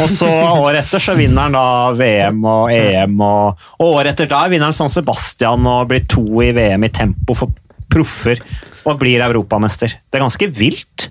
[0.00, 4.30] Og så året etter så vinner han da VM og EM, og, og året etter
[4.30, 7.52] der vinner han San Sebastian og blir to i VM i tempo for
[7.90, 8.40] proffer.
[8.88, 9.92] Og blir europamester.
[10.08, 11.04] Det er ganske vilt.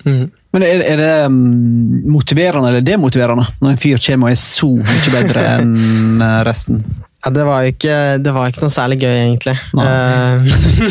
[0.50, 4.70] Men er, er det mm, motiverende eller demotiverende når en fyr kommer og er så
[4.80, 6.82] mye bedre enn eh, resten?
[7.20, 9.56] Ja, det var jo ikke, det var ikke noe særlig gøy, egentlig.
[9.76, 10.44] Eh,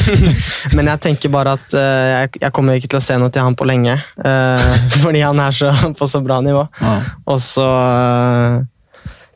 [0.77, 3.47] men jeg tenker bare at uh, jeg, jeg kommer ikke til å se noe til
[3.47, 3.95] han på lenge.
[4.21, 4.61] Uh,
[5.03, 6.67] fordi han er så, på så bra nivå.
[6.83, 6.99] Ja.
[7.33, 7.69] Og så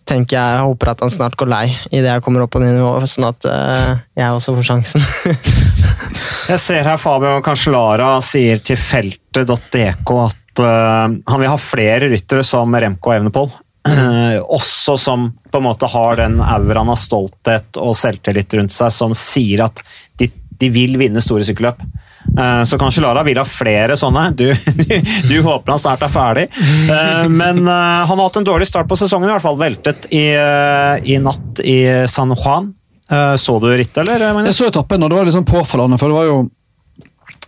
[0.04, 2.74] tenker jeg, jeg håper at han snart går lei idet jeg kommer opp på det
[2.74, 3.46] nivået, sånn at
[4.18, 5.04] jeg også får sjansen.
[6.50, 12.74] Jeg ser her Fabio Cancellara sier til feltet.dk at han vil ha flere ryttere som
[12.74, 13.54] Remco og Evenepool.
[13.88, 18.92] Eh, også som på en måte har den auraen av stolthet og selvtillit rundt seg,
[18.94, 19.82] som sier at
[20.20, 20.28] de,
[20.60, 21.82] de vil vinne store sykkelløp.
[22.64, 24.28] Så så Lara vil ha flere sånne.
[24.38, 24.46] Du,
[24.86, 24.94] du,
[25.28, 26.44] du håper han snart er ferdig.
[26.62, 30.06] Eh, men eh, han har hatt en dårlig start på sesongen, i hvert fall veltet
[30.14, 32.70] i, eh, i natt i San Juan.
[33.10, 34.32] Eh, Så du rittet, eller?
[34.32, 34.54] Magnus?
[34.54, 36.38] Jeg så etappen, og det var litt sånn påfallende, for det var jo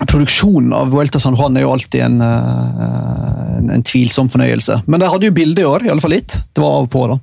[0.03, 4.81] Produksjonen av Vuelta San Juan er jo alltid en, eh, en, en tvilsom fornøyelse.
[4.91, 6.35] Men de hadde jo bilde i år, i alle fall litt.
[6.53, 7.19] Det var av og på, da.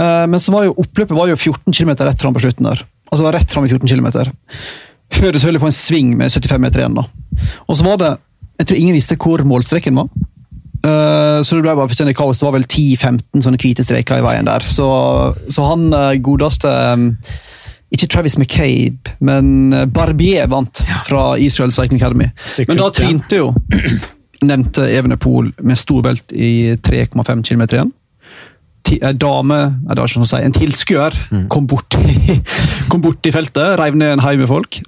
[0.00, 2.80] Eh, Men så var jo oppløpet var jo 14 km rett fram på slutten der.
[3.12, 4.08] Altså rett fram i 14 km.
[5.12, 6.96] Før det selvfølgelig får en sving med 75 meter igjen.
[6.96, 7.04] da.
[7.68, 8.12] Og så var det
[8.62, 10.08] Jeg tror ingen visste hvor målstreken var.
[10.84, 12.38] Eh, Så det ble bare fullstendig kaos.
[12.40, 14.60] Det var vel 10-15 sånne hvite streker i veien der.
[14.64, 14.88] Så,
[15.52, 15.90] så han
[16.24, 16.72] godeste
[17.92, 22.30] Ikke Travis McCabe, men eh, Barbier vant fra Israel Cycling Academy.
[22.46, 23.50] Sikkert, Men da trynte jo
[24.48, 27.92] nevnte Evenepool med stor belt i 3,5 km igjen.
[27.92, 27.98] En
[29.08, 31.14] Ei dame, nei, det var ikke sånn å si, en tilskuer
[31.52, 32.34] kom, bort i,
[32.92, 34.80] kom bort i feltet, reiv ned en haug med folk.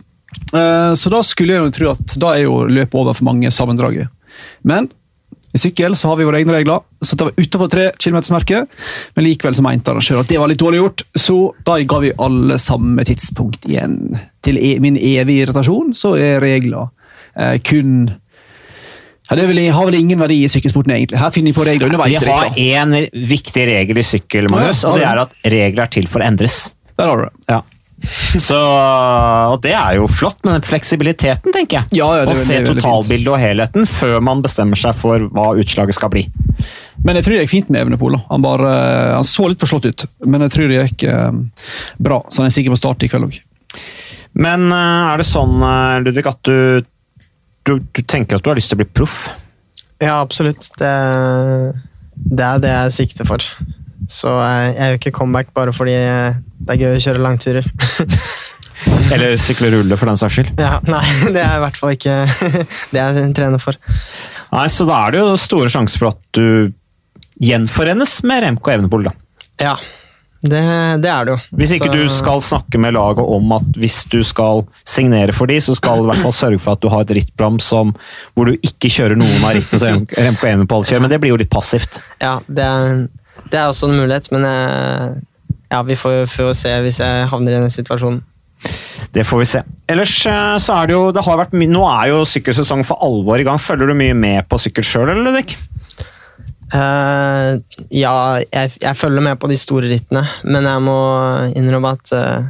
[0.53, 3.49] Eh, Så da skulle jeg jo tro at da er jo løpet over for mange
[3.55, 4.11] sammendraget.
[4.67, 4.91] Men
[5.55, 8.81] i sykkel så har vi våre egne regler, så det var utenfor 3 km-merket.
[9.15, 11.37] Men likevel så mente arrangøren at det var litt dårlig gjort, så
[11.67, 14.01] da ga vi alle samme tidspunkt igjen.
[14.45, 16.91] Til e min evige irritasjon så er regler
[17.39, 18.11] eh, kun
[19.25, 21.17] ja, Det vel, har vel ingen verdi i sykkelsporten, egentlig.
[21.23, 22.19] Her finner vi på regler underveis.
[22.21, 26.11] Vi har én viktig regel i sykkel, Magnus, og det er at regler er til
[26.11, 26.59] for å endres.
[26.99, 27.33] Der har du det.
[27.55, 27.63] Ja.
[28.41, 32.01] Så, og det er jo flott, men den fleksibiliteten, tenker jeg.
[32.01, 35.97] Ja, ja, det Å se totalbildet og helheten før man bestemmer seg for hva utslaget
[35.97, 36.27] skal bli.
[37.05, 38.17] Men jeg tror det gikk fint med Evenepool.
[38.31, 38.71] Han, bare,
[39.17, 41.31] han så litt forslått ut, men jeg tror det gikk eh,
[42.01, 42.23] bra.
[42.29, 43.39] Så han er sikker på start i kveld òg.
[44.41, 46.85] Men eh, er det sånn, eh, Ludvig, at du,
[47.69, 49.27] du, du tenker at du har lyst til å bli proff?
[50.03, 50.71] Ja, absolutt.
[50.81, 50.93] Det,
[52.15, 53.45] det er det jeg sikter for.
[54.11, 57.69] Så eh, jeg gjør ikke comeback bare fordi eh, det er gøy å kjøre langturer.
[59.15, 60.55] Eller sykle rulle, for den saks skyld?
[60.61, 62.17] ja, nei, det er i hvert fall ikke
[62.93, 63.79] det jeg trener for.
[64.55, 66.73] Nei, Så da er det jo store sjanser for at du
[67.43, 69.15] gjenforenes med Remco Evenepool, da.
[69.63, 69.75] Ja,
[70.45, 70.61] det,
[71.03, 71.39] det er det jo.
[71.59, 75.49] Hvis ikke Så- du skal snakke med laget om at hvis du skal signere for
[75.51, 77.95] de, så skal du i hvert fall sørge for at du har et rittprogram som,
[78.37, 81.33] hvor du ikke kjører noen av rittene som Rem- Remco Evenepool kjører, men det blir
[81.35, 82.01] jo litt passivt.
[82.23, 83.07] Ja, det er,
[83.51, 85.17] det er også en mulighet, men eh,
[85.73, 88.23] ja, vi får, får se hvis jeg havner i den situasjonen.
[89.15, 89.61] Det får vi se.
[89.91, 93.03] Ellers eh, så er det jo, det har vært mye, nå er jo sykkelsesongen for
[93.05, 93.61] alvor i gang.
[93.63, 95.57] Følger du mye med på sykkel sjøl, eller Ludvig?
[96.75, 97.61] Uh,
[97.95, 100.97] ja, jeg, jeg følger med på de store rittene, men jeg må
[101.55, 102.49] innrømme at uh,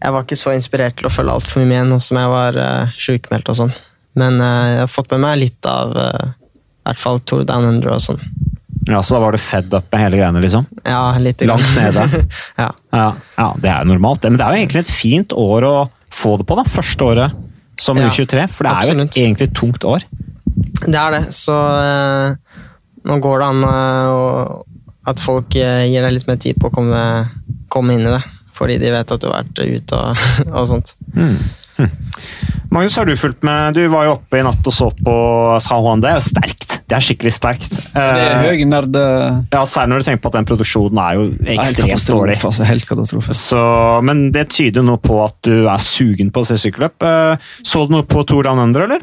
[0.00, 2.58] jeg var ikke så inspirert til å følge altfor mye med nå som jeg var
[2.58, 3.76] uh, sjukmeldt og sånn.
[4.18, 7.94] Men uh, jeg har fått med meg litt av i hvert fall Tour Down Under
[7.94, 8.22] og sånn.
[8.86, 10.66] Ja, Så da var du fed up med hele greiene, liksom?
[10.84, 11.58] Ja, litt grann.
[11.58, 12.26] Langt nede.
[12.62, 12.68] ja.
[12.94, 14.22] Ja, ja, det er jo normalt.
[14.28, 15.74] Men det er jo egentlig et fint år å
[16.14, 16.64] få det på, da.
[16.70, 17.42] Første året
[17.80, 18.46] som Ja, U23.
[18.52, 19.10] For det er jo absolutt.
[19.10, 20.06] et, egentlig et tungt år.
[20.86, 22.62] Det er det, så øh,
[23.08, 24.54] nå går det an øh,
[25.06, 27.02] at folk eh, gir deg litt mer tid på å komme,
[27.72, 28.22] komme inn i det.
[28.56, 30.94] Fordi de vet at du har vært ute og, og sånt.
[31.16, 31.38] Hmm.
[32.72, 33.74] Magnus, har du fulgt med?
[33.76, 35.16] Du var jo oppe i natt og så på
[35.62, 36.00] San Juan.
[36.02, 36.72] Det er jo sterkt.
[36.86, 37.76] Det er skikkelig sterkt.
[37.94, 38.94] Det er høy nerd...
[39.00, 41.24] eh, ja, Særlig når du tenker på at den produksjonen er jo
[41.56, 42.36] ekstremt dårlig.
[42.46, 43.34] Altså, helt katastrofe.
[43.34, 43.62] Så,
[44.06, 47.06] men det tyder jo nå på at du er sugen på å se sykkelløp.
[47.06, 49.02] Eh, Så du noe på Tour Down Under, eller?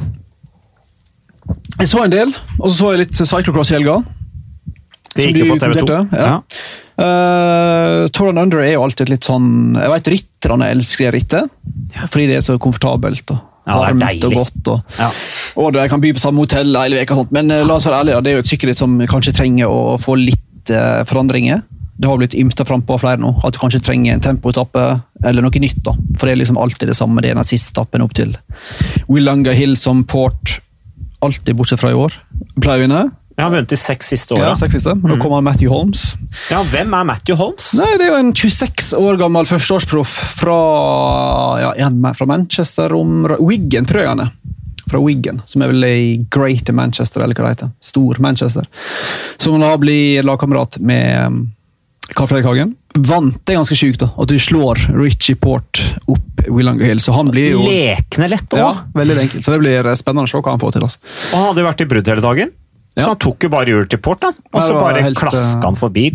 [1.79, 3.97] Jeg så en del, og så så jeg litt cyclocross i helga.
[5.13, 5.99] Det gikk jo på TV 2.
[6.13, 6.27] Ja.
[6.27, 6.35] ja.
[6.93, 11.55] Uh, Tour Down Under er jo alltid litt sånn Jeg vet rytterne elsker det rittet,
[12.05, 14.69] fordi det er så komfortabelt og Ja, varmt og godt.
[14.73, 15.07] Og, Ja.
[15.57, 17.15] og jeg kan by på samme hotell hele uka.
[17.31, 19.95] men uh, la oss være ærlige, det er jo et sykkelritt som kanskje trenger å
[19.97, 21.63] få litt uh, forandringer.
[21.97, 24.83] Det har blitt ymta frampå av flere nå, at du kanskje trenger en tempoetappe
[25.23, 25.79] eller noe nytt.
[25.85, 27.21] da, For det er liksom alltid det samme.
[27.21, 28.35] Det er den siste etappen opp til
[29.07, 30.59] Willunga Hill som Port
[31.23, 32.15] alltid, bortsett fra i år,
[32.59, 33.03] pleier å vinne.
[33.33, 34.93] Jeg har vunnet de seks siste Ja, seks siste.
[35.01, 36.11] Nå kommer Matthew Holmes.
[36.51, 37.71] Ja, hvem er Matthew Holmes?
[37.79, 40.57] Nei, Det er jo en 26 år gammel førsteårsproff fra,
[41.79, 44.31] ja, fra Manchester om Wiggen, tror jeg han er.
[44.85, 45.97] Fra Wiggen, som er vel i
[46.29, 47.73] Greater Manchester, eller hva det heter.
[47.81, 48.69] Stor Manchester.
[49.41, 51.43] Som da blir lagkamerat med um,
[52.13, 52.75] Carl Fredrik Hagen.
[52.93, 54.11] Vant det ganske sjukt, da.
[54.21, 57.01] At du slår Richie Port opp Willonger Hill.
[57.01, 58.59] Så han blir jo Lekende lett òg.
[58.61, 59.45] ja, veldig enkelt.
[59.45, 60.85] Så det blir spennende å se hva han får til.
[60.85, 61.01] Altså.
[61.31, 62.53] Og han hadde jo vært i brudd hele dagen.
[62.93, 63.03] Ja.
[63.03, 64.37] Så han tok jo bare hjulet til Port, han.
[64.53, 66.11] og så bare helt, klaska eh, han forbi.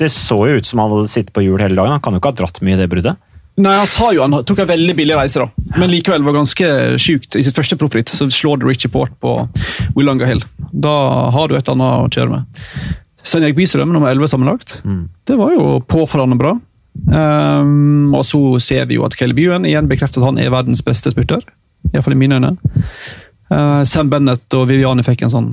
[0.00, 1.94] Det så jo ut som han hadde sittet på hjul hele dagen.
[1.96, 3.20] Han kan jo ikke ha dratt mye i det bruddet.
[3.60, 5.76] Nei, Han sa jo han tok en veldig billig reise, da.
[5.80, 6.68] men likevel var ganske
[7.02, 7.36] sjukt.
[7.36, 9.34] I sitt første proffritt så slår det Richie Port på
[9.96, 10.44] Willonger Hill.
[10.72, 10.94] Da
[11.34, 12.62] har du et eller annet å kjøre med.
[13.22, 14.78] Svein Erik Bystrøm, nummer 11 sammenlagt.
[15.28, 16.54] Det var jo påfallende bra.
[17.12, 20.82] Um, og så ser vi jo at Caleb Ewan igjen bekrefter at han er verdens
[20.84, 21.44] beste spurter.
[21.92, 22.54] Iallfall i mine øyne.
[23.50, 25.50] Uh, Sam Bennett og Viviani fikk en sånn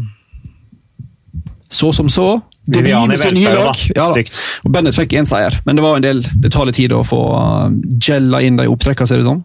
[1.69, 2.41] så som så.
[2.67, 3.63] Viviani velta jo
[3.95, 4.05] da.
[4.11, 4.39] Stygt.
[4.67, 7.03] Og Bennett fikk én seier, men det var en del, det tar litt tid å
[7.07, 7.67] få uh,
[8.03, 9.43] gella inn de opptrekkene, ser det ut som.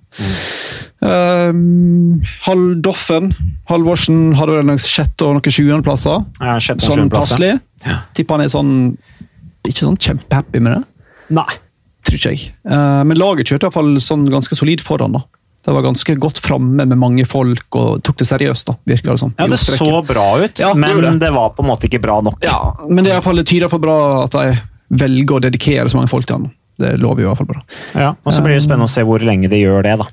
[1.02, 3.32] Um, Hal Doffen
[3.70, 6.24] Halvorsen hadde vel noen sjette- og noen sjuendeplasser.
[6.40, 7.56] Ja, sjette- og Sånn passelig.
[7.86, 8.00] Ja.
[8.14, 8.72] Tipper han er sånn
[9.66, 10.82] ikke sånn kjempehappy med det.
[11.38, 11.50] Nei.
[12.02, 12.50] Tror ikke jeg.
[12.66, 15.14] Uh, men laget kjørte iallfall sånn ganske solid foran.
[15.18, 15.22] da.
[15.62, 18.66] Det var ganske godt framme med mange folk og tok det seriøst.
[18.66, 19.34] da, virker det som.
[19.38, 21.12] Ja, det så bra ut, Ja, men det.
[21.22, 21.30] det.
[21.30, 22.42] var på en måte ikke bra nok.
[22.42, 24.56] Ja, men det er i hvert fall det tyder for bra at de
[25.02, 26.50] velger å dedikere så mange folk til han.
[26.82, 27.62] Det lover jo i hvert fall bra.
[27.94, 30.08] Ja, og så blir det spennende å se hvor lenge de gjør det, da.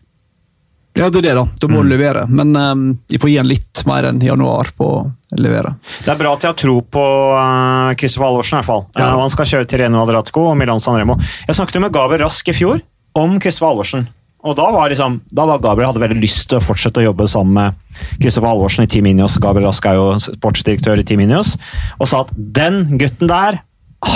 [0.99, 1.45] Ja, det er det, da.
[1.61, 2.25] Da må du levere.
[2.27, 5.03] Men um, de får gi han litt mer enn januar på å
[5.39, 5.75] levere.
[6.03, 8.85] Det er bra at de har tro på uh, Kristoffer Halvorsen, i hvert fall.
[8.97, 9.13] Ja.
[9.13, 11.15] Uh, han skal kjøre til Reno Adratico og Milan San Remo.
[11.47, 12.81] Jeg snakket jo med Gaber Rask i fjor
[13.17, 14.09] om Kristoffer Halvorsen.
[14.47, 17.27] Og da var, liksom, da var Gabriel hadde veldig lyst til å fortsette å jobbe
[17.27, 19.35] sammen med Kristoffer Halvorsen i Team Ineos.
[19.41, 21.57] Gabriel Rask er jo sportsdirektør i Team Ineos.
[21.99, 23.59] Og sa at den gutten der,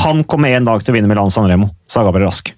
[0.03, 2.53] han kommer en dag til å vinne Milan San Remo, sa Gabriel Rask.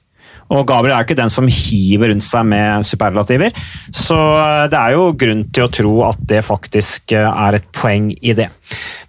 [0.53, 3.55] Og Gabriel er jo ikke den som hiver rundt seg med superlativer,
[3.89, 7.65] så eh, det er jo grunn til å tro at det faktisk eh, er et
[7.73, 8.51] poeng i det.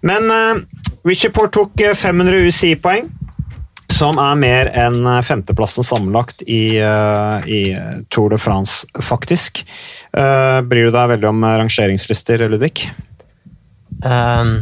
[0.01, 0.63] Men uh,
[1.05, 3.11] Richie Port tok eh, 500 UCI-poeng,
[3.97, 7.61] som er mer enn eh, femteplassen sammenlagt i, eh, i
[8.13, 9.63] Tour de France, faktisk.
[10.13, 12.85] Eh, bryr du deg veldig om eh, rangeringslister, Ludvig?
[14.05, 14.59] Um,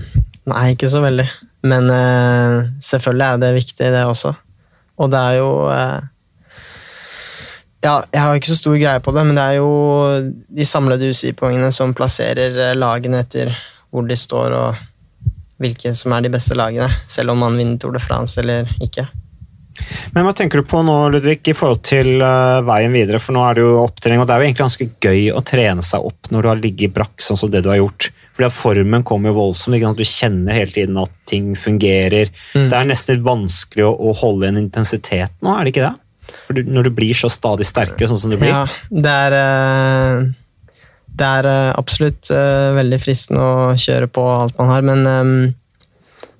[0.47, 1.27] nei, ikke så veldig.
[1.65, 4.35] Men uh, selvfølgelig er det viktig, det også.
[5.01, 5.99] Og det er jo uh,
[7.83, 9.71] Ja, jeg har ikke så stor greie på det, men det er jo
[10.31, 13.51] de samlede UCI-poengene som plasserer eh, lagene etter
[13.93, 14.79] hvor de står, og
[15.61, 16.87] hvilke som er de beste lagene.
[17.11, 19.05] Selv om man vinner Tour de France eller ikke.
[20.15, 23.19] Men hva tenker du på nå, Ludvig, i forhold til eh, veien videre?
[23.21, 25.83] For nå er det jo opptrening, og det er jo egentlig ganske gøy å trene
[25.85, 28.09] seg opp når du har ligget brakk, sånn som det du har gjort.
[28.35, 29.83] Fordi at formen kommer jo voldsomt.
[29.97, 32.31] Du kjenner hele tiden at ting fungerer.
[32.55, 32.69] Mm.
[32.71, 35.93] Det er nesten litt vanskelig å, å holde en intensitet nå, er det ikke det?
[36.55, 38.51] Du, når du blir så stadig sterkere, sånn som du blir.
[38.51, 40.23] Ja, det er eh,
[41.15, 45.53] Det er eh, absolutt veldig fristende å kjøre på alt man har, men eh,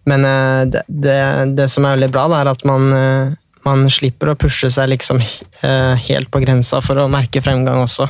[0.10, 1.18] Men eh, det, det,
[1.58, 3.34] det som er veldig bra, er at man, eh,
[3.65, 8.08] man slipper å pushe seg liksom eh, helt på grensa for å merke fremgang også.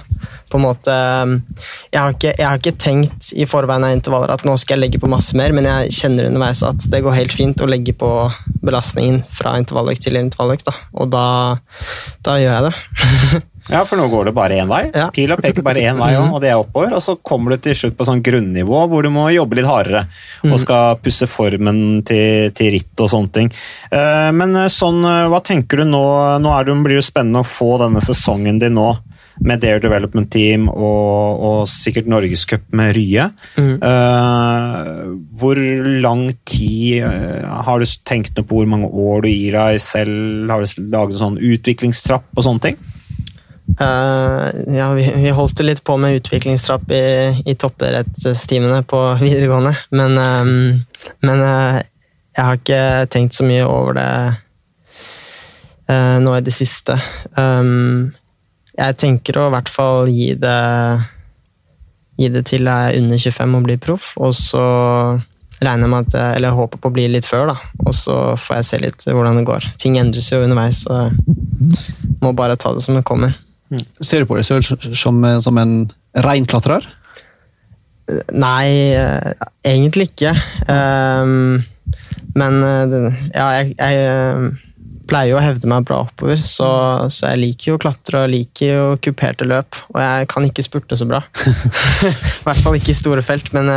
[0.51, 4.45] På en måte jeg har, ikke, jeg har ikke tenkt i forveien av intervaller at
[4.47, 7.35] nå skal jeg legge på masse mer, men jeg kjenner underveis at det går helt
[7.35, 8.11] fint å legge på
[8.65, 10.77] belastningen fra intervalløkt til intervalløkt, da.
[10.99, 11.27] og da,
[12.27, 13.43] da gjør jeg det.
[13.71, 14.83] Ja, for nå går det bare én vei.
[14.93, 15.07] Ja.
[15.13, 16.93] Pila peker bare én vei, og det er oppover.
[16.93, 20.03] Og så kommer du til slutt på sånn grunnivå hvor du må jobbe litt hardere
[20.45, 23.49] og skal pusse formen til, til ritt og sånne ting.
[23.89, 26.05] Eh, Men eh, sånn, eh, hva tenker du nå?
[26.43, 28.91] Nå er det, blir det spennende å få denne sesongen din nå.
[29.43, 33.25] Med Dare Development Team og, og sikkert Norgescup med Rye.
[33.59, 35.01] Eh,
[35.35, 35.59] hvor
[36.05, 40.47] lang tid uh, Har du tenkt noe på hvor mange år du gir deg selv?
[40.53, 42.79] Har du laget en sånn utviklingstrapp og sånne ting?
[43.79, 47.05] Eh, ja, vi, vi holdt jo litt på med utviklingstrapp i,
[47.49, 51.81] i toppidrettstimene på videregående, men, um, men uh,
[52.35, 54.09] jeg har ikke tenkt så mye over det
[55.89, 56.95] uh, nå i det siste.
[57.35, 58.13] Um,
[58.75, 60.61] jeg tenker å i hvert fall gi det
[62.15, 64.65] gi det til jeg er under 25 og blir proff, og så
[65.59, 67.57] regner med at eller jeg håper på å bli litt før, da.
[67.83, 69.67] Og så får jeg se litt hvordan det går.
[69.81, 73.35] Ting endres jo underveis, så jeg må bare ta det som det kommer.
[74.03, 75.77] Ser du på deg selv som, som en
[76.25, 76.85] reinklatrer?
[78.37, 80.35] Nei, eh, egentlig ikke.
[80.69, 81.63] Ehm,
[82.37, 82.93] men eh,
[83.33, 86.67] ja, jeg, jeg, eh, pleier jo å hevde meg bra oppover, så,
[87.13, 89.77] så jeg liker jo å klatre og liker jo kuperte løp.
[89.93, 91.21] Og jeg kan ikke spurte så bra.
[92.09, 93.69] I hvert fall ikke i store felt, men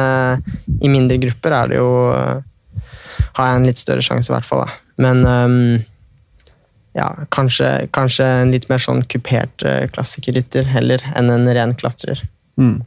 [0.80, 1.91] i mindre grupper er det jo
[3.36, 4.64] Har jeg en litt større sjanse, i hvert fall.
[4.64, 4.78] Da.
[5.05, 5.59] Men um,
[6.97, 12.24] ja, kanskje, kanskje, en litt mer sånn kupert uh, klassikerrytter heller enn en ren klatrer.
[12.61, 12.80] Mm.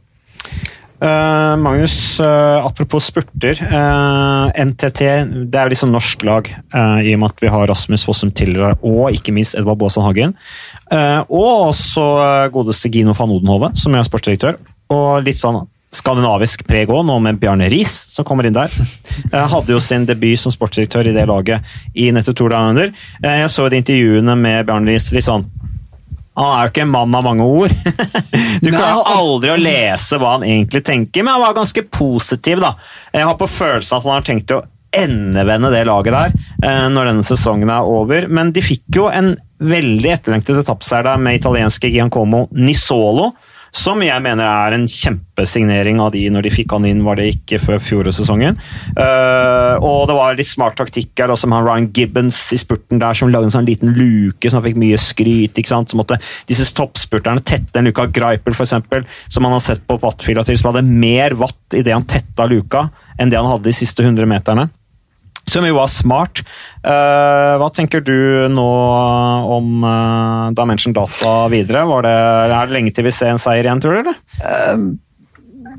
[1.02, 3.58] Uh, Magnus, uh, apropos spurter.
[3.58, 5.00] Uh, NTT
[5.50, 6.50] det er jo liksom norsk lag,
[7.02, 10.36] i og med at vi har Rasmus Fossum Tiller og ikke minst Edvard Baasen Hagen.
[11.26, 12.04] og også
[12.54, 14.60] godeste Gino van Odenhove, som er sportsdirektør.
[14.92, 18.72] Og litt sånn skandinavisk preg òg, nå med Bjarne Riis, som kommer inn der.
[19.54, 22.94] hadde jo sin debut som sportsdirektør i det laget i nettopp Tour Down Under.
[23.22, 25.48] jeg så de intervjuene med Bjarne Riis litt sånn
[26.32, 27.72] han er jo ikke en mann av mange ord.
[28.62, 32.62] Du klarer aldri å lese hva han egentlig tenker, men han var ganske positiv.
[32.62, 32.70] da.
[33.12, 34.62] Jeg har på følelsen at han har tenkt å
[34.92, 36.34] endevende det laget der
[36.68, 38.28] eh, når denne sesongen er over.
[38.32, 43.32] Men de fikk jo en veldig etterlengtet etappeseier med italienske Giancomo Nisolo
[43.72, 47.30] som jeg mener er en kjempesignering av de når de fikk han inn, var det
[47.32, 48.58] ikke før fjorårssesongen.
[48.98, 53.16] Uh, og det var litt smart taktikk her, som han Ryan Gibbons i spurten der,
[53.16, 55.56] som lagde en sånn liten luke som han fikk mye skryt.
[55.56, 55.88] ikke sant?
[55.88, 56.20] Så måtte
[56.50, 58.76] disse toppspurterne tette en luke av Greipel, f.eks.,
[59.32, 62.90] som han har sett på wattfila til, som hadde mer watt det han tetta luka,
[63.16, 64.68] enn det han hadde de siste 100 meterne.
[65.52, 66.42] Som jo var smart.
[66.80, 68.68] Uh, hva tenker du nå
[69.52, 71.84] om uh, Dimension Data videre?
[72.06, 72.12] Det,
[72.56, 74.12] er det lenge til vi ser en seier igjen, tror du?
[74.40, 74.92] Uh,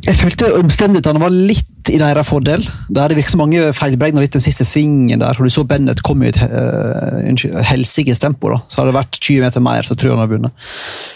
[0.03, 2.63] jeg følte omstendighetene var litt i deres fordel.
[2.91, 5.37] Der det virket så mange feilberegninger litt den siste svingen der.
[5.37, 8.51] hvor Du så Bennett kom i et uh, helsikes tempo.
[8.53, 8.61] da.
[8.67, 10.71] Så hadde det vært 20 meter mer, så tror jeg han hadde vunnet.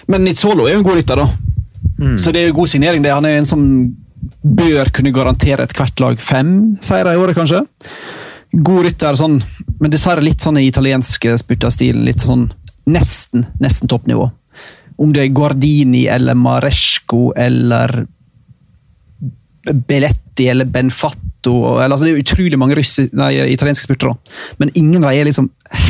[0.07, 1.27] Men Nitzolo er jo en god rytter, da.
[1.97, 2.17] Mm.
[2.21, 3.03] Så det er jo god signering.
[3.03, 3.13] det.
[3.13, 3.65] Han er en som
[4.41, 7.65] bør kunne garantere ethvert lag fem seire i året, kanskje
[8.63, 9.37] god rytter, sånn,
[9.81, 12.05] men dessverre litt sånn i italienske spurterstilen.
[12.07, 12.49] Litt sånn
[12.89, 14.29] nesten, nesten toppnivå.
[14.97, 18.05] Om det er Guardini eller Maresco eller
[19.67, 24.15] Belletti eller Benfatto eller, altså Det er utrolig mange russi, nei, italienske spurtere,
[24.59, 25.49] men ingen av dem er liksom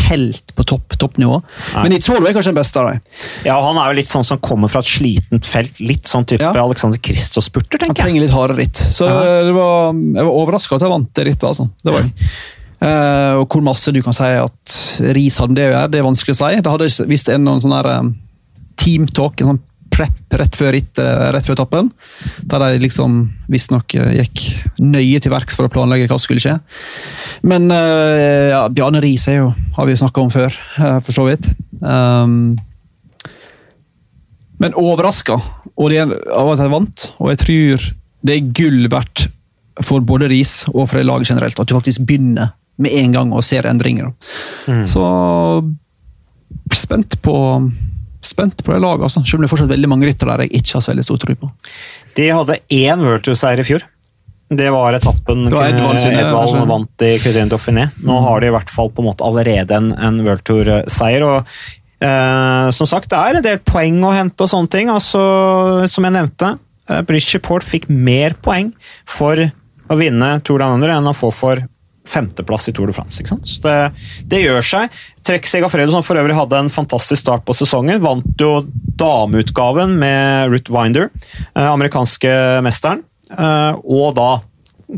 [0.09, 1.39] helt på topp, toppnivå.
[1.73, 1.85] Nei.
[1.85, 2.99] Men Itzolo er kanskje den beste av dem.
[3.45, 5.81] Ja, han er jo litt sånn som kommer fra et slitent felt.
[5.81, 6.53] Litt sånn type ja.
[6.61, 7.95] Alexander Christos-spurter, tenker jeg.
[7.95, 8.81] Han trenger litt hardere ritt.
[8.81, 9.17] Så ja.
[9.55, 11.69] var, jeg var overraska at jeg vant det rittet, altså.
[11.81, 12.29] Det var jeg.
[12.77, 14.75] Uh, og hvor masse du kan si at
[15.17, 16.59] Riis hadde det å gjøre, det er vanskelig å si.
[16.61, 18.11] Det hadde visst en sånn der um,
[18.77, 19.63] teamtalk, en sånn
[19.97, 20.75] prep rett før,
[21.33, 21.89] rett før etappen.
[22.45, 23.19] Der de liksom
[23.49, 24.43] visstnok gikk
[24.83, 26.57] nøye til verks for å planlegge hva som skulle skje.
[27.47, 31.15] Men uh, ja, Bjarne Riis er jo, har vi jo snakka om før, uh, for
[31.15, 31.49] så vidt.
[31.81, 32.57] Um,
[34.61, 37.89] men overraska av at de vant, og jeg tror
[38.25, 39.27] det er gull verdt
[39.85, 43.45] for både Riis og for laget generelt at du faktisk begynner med en gang og
[43.45, 44.13] ser endringer.
[44.67, 44.85] Mm.
[44.89, 45.03] Så
[46.75, 47.37] spent på
[48.27, 49.21] spent på det laget, altså.
[49.23, 51.21] selv om det er fortsatt veldig mange ryttere der jeg ikke har så veldig stor
[51.21, 51.51] tro på.
[52.17, 53.85] De hadde én World Tour-seier i fjor.
[54.47, 57.89] Det var etappen Edvald, Edvald vant i Credin Dauphiné.
[57.99, 58.23] Nå mm.
[58.23, 61.25] har de i hvert fall på en måte allerede en, en World Tour-seier.
[61.27, 61.37] og
[61.99, 64.91] eh, Som sagt, det er en del poeng å hente og sånne ting.
[64.93, 65.21] altså
[65.91, 66.53] Som jeg nevnte,
[66.87, 68.71] eh, Bridge Report fikk mer poeng
[69.03, 69.43] for
[69.87, 71.63] å vinne Tour de Andre enn å få for
[72.07, 73.19] femteplass i Tour de France.
[73.21, 73.47] ikke sant?
[73.47, 73.77] Så det,
[74.31, 74.99] det gjør seg.
[75.27, 78.61] Trekk Segafredo, som for øvrig hadde en fantastisk start på sesongen, vant jo
[78.97, 81.11] dameutgaven med Ruth Winder,
[81.53, 82.31] eh, amerikanske
[82.65, 83.03] mesteren.
[83.31, 84.31] Eh, og da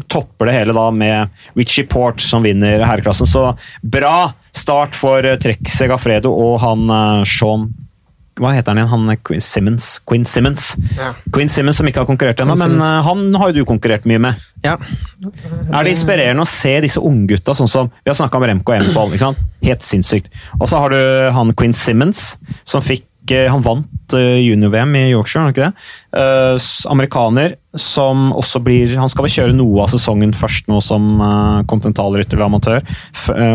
[0.07, 3.28] topper det hele da med Richie Port som vinner herreklassen.
[3.30, 3.49] Så
[3.82, 7.70] bra start for Trekk Segafredo og han eh, Sean
[8.40, 8.92] hva heter han igjen?
[8.94, 9.90] Han Quinn Simmons.
[10.08, 11.12] Quinn Simmons, ja.
[11.36, 14.22] Quinn Simmons som ikke har konkurrert ennå, men uh, han har jo du konkurrert mye
[14.30, 14.48] med.
[14.64, 14.78] Ja.
[15.24, 19.16] Er det inspirerende å se disse unggutta, sånn som vi har snakka om Remco Empol?
[19.64, 20.32] Helt sinnssykt.
[20.60, 21.00] Og så har du
[21.36, 22.34] han Quinn Simmons,
[22.68, 25.88] som fikk han vant eh, junior-VM i Yorkshire, ikke det?
[26.15, 26.57] Uh,
[26.89, 31.61] amerikaner som også blir Han skal vel kjøre noe av sesongen først nå som uh,
[31.70, 32.86] kontinentalrytter eller amatør.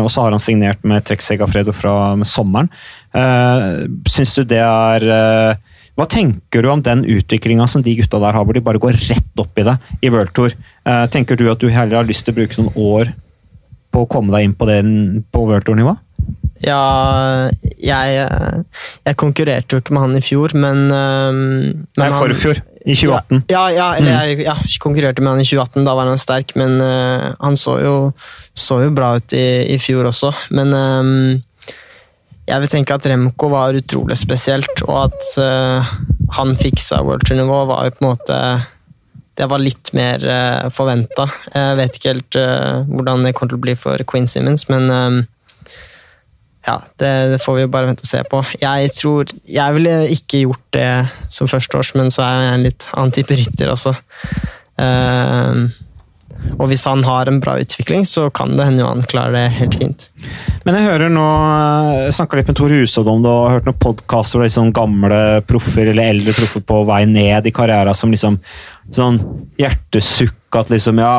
[0.05, 2.71] Og så har han signert med Trek Segafredo fra sommeren.
[3.15, 5.09] Uh, Syns du det er
[5.95, 8.97] hva tenker du om den utviklinga som de gutta der har, hvor de bare går
[8.99, 10.51] rett opp i det i World Tour?
[11.11, 13.13] tenker du at du heller har lyst til å bruke noen år
[13.95, 14.89] på å komme deg inn på, den,
[15.31, 15.95] på World Tour-nivå?
[16.63, 17.49] Ja,
[17.83, 18.27] jeg,
[19.05, 21.41] jeg konkurrerte jo ikke med han i fjor, men, um,
[21.75, 22.61] men Nei, forfjor.
[22.85, 23.47] I 2018.
[23.49, 24.19] Ja, ja, eller mm.
[24.29, 27.79] jeg, jeg, konkurrerte med han i 2018, da var han sterk, men uh, han så
[27.81, 27.95] jo,
[28.53, 30.29] så jo, bra ut i, i fjor også.
[30.55, 31.11] Men um,
[32.45, 35.95] jeg vil tenke at Remco var utrolig spesielt, og at uh,
[36.37, 38.39] han fiksa World Tour-nivå, var jo på en måte
[39.35, 41.25] det var litt mer uh, forventa.
[41.51, 45.25] Jeg vet ikke helt uh, hvordan det kommer til å bli for Queen Simmons, men
[46.65, 48.41] ja, det, det får vi jo bare vente og se på.
[48.61, 50.91] Jeg tror Jeg ville ikke gjort det
[51.33, 53.93] som førsteårs, men så er jeg en litt annen type rytter også.
[54.81, 55.65] Eh,
[56.59, 59.77] og hvis han har en bra utvikling, så kan det hende han klarer det helt
[59.79, 60.07] fint.
[60.65, 61.25] Men jeg hører nå
[62.05, 64.73] Jeg snakka litt med Tor Husodd om det, og har hørt noen podkaster hvor liksom
[64.75, 68.37] gamle proffer eller eldre proffer på vei ned i karrieren som liksom
[68.95, 69.21] sånn
[69.61, 71.17] hjertesukk at liksom Ja,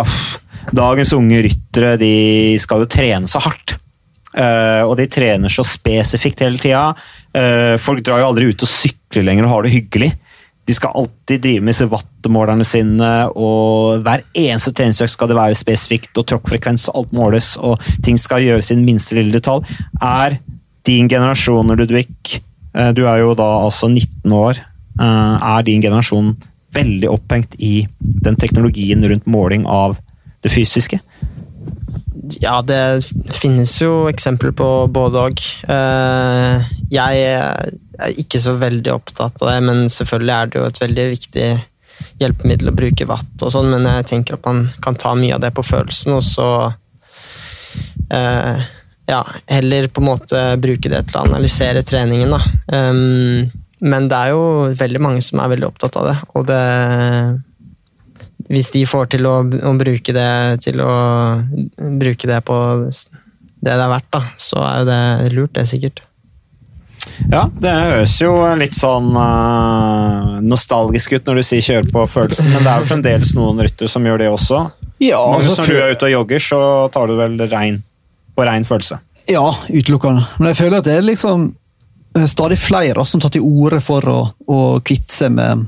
[0.75, 2.15] dagens unge ryttere de
[2.63, 3.77] skal jo trene så hardt.
[4.37, 6.91] Uh, og de trener så spesifikt hele tida.
[7.33, 10.11] Uh, folk drar jo aldri ut og sykler lenger og har det hyggelig.
[10.67, 15.57] De skal alltid drive med disse wattmålerne sine, og hver eneste treningsøkt skal det være
[15.57, 19.63] spesifikt, og tråkkfrekvens og alt måles, og ting skal gjøres i den minste lille detalj.
[20.03, 20.41] Er
[20.87, 22.11] din generasjon, Ludvig,
[22.75, 24.65] uh, du er jo da altså 19 år,
[24.97, 26.31] er din generasjon
[26.73, 29.99] veldig opphengt i den teknologien rundt måling av
[30.41, 30.97] det fysiske?
[32.43, 33.05] Ja, det
[33.35, 35.43] finnes jo eksempler på både og.
[36.93, 41.07] Jeg er ikke så veldig opptatt av det, men selvfølgelig er det jo et veldig
[41.15, 41.49] viktig
[42.21, 45.45] hjelpemiddel å bruke vatt og sånn, men jeg tenker at man kan ta mye av
[45.45, 46.49] det på følelsen, og så
[48.13, 48.65] eh,
[49.07, 49.21] ja,
[49.53, 52.41] heller på en måte bruke det til å analysere treningen, da.
[53.87, 56.63] Men det er jo veldig mange som er veldig opptatt av det, og det
[58.53, 60.33] hvis de får til å, å, bruke det
[60.65, 60.93] til å
[61.77, 66.03] bruke det på det det er verdt, da, så er jo det lurt, det sikkert.
[67.31, 72.53] Ja, det høres jo litt sånn uh, nostalgisk ut når du sier 'kjøre på følelsen',
[72.53, 74.63] men det er jo fremdeles noen rytter som gjør det også.
[75.03, 76.61] Ja, altså, når du er ute og jogger, så
[76.93, 77.83] tar du vel rein
[78.37, 79.01] på rein følelse?
[79.31, 80.27] Ja, utelukkende.
[80.39, 81.49] Men jeg føler at det er liksom
[82.25, 85.67] stadig flere som tar til orde for å, å kvitte seg med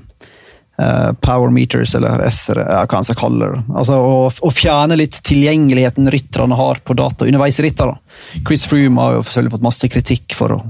[1.24, 3.62] power meters, eller S-er, hva han skal kalle det.
[3.74, 7.98] Altså, å, fjerne litt tilgjengeligheten rytterne har på data underveis i rittet.
[8.46, 10.60] Chris Froome har jo selvfølgelig fått masse kritikk for å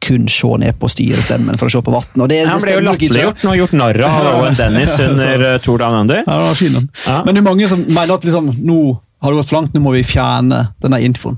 [0.00, 2.08] kun se ned på styrestemmen for å se på vann.
[2.16, 6.22] Han ble jo latterliggjort og gjort narr av Owen Dennis under Tour Down Under.
[6.24, 7.18] Ja, det var fin, ja.
[7.26, 8.80] Men det er mange som mener at liksom, nå
[9.20, 11.36] har det gått for langt, nå må vi fjerne denne infoen.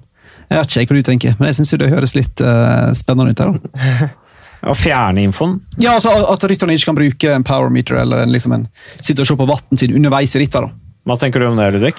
[0.53, 3.43] Jeg vet ikke hva du tenker, men jeg syns det høres litt uh, spennende ut.
[3.43, 4.11] her da.
[4.63, 5.57] Å fjerne infoen?
[5.83, 8.69] Ja, altså At rytterne ikke kan bruke en power meter eller en, liksom en,
[9.03, 10.71] sitte og se på vann sin underveis i rittet.
[11.03, 11.97] Hva tenker du om det, Ludvig?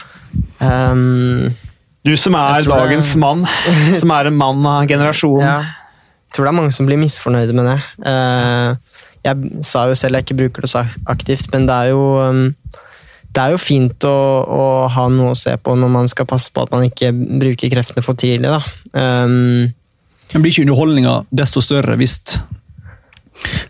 [0.64, 1.52] Um,
[2.08, 3.20] du som er dagens det...
[3.20, 3.44] mann,
[4.02, 5.44] som er en mann av generasjonen.
[5.44, 5.60] Ja.
[6.24, 7.78] Jeg tror det er mange som blir misfornøyde med det.
[8.08, 12.08] Uh, jeg sa jo selv jeg ikke bruker det så aktivt, men det er jo
[12.24, 12.48] um,
[13.34, 16.52] det er jo fint å, å, ha noe å se på når man skal passe
[16.54, 18.52] på at man ikke bruker kreftene for tidlig.
[18.52, 18.60] Da.
[18.94, 19.72] Um,
[20.34, 22.20] men blir ikke underholdninga desto større hvis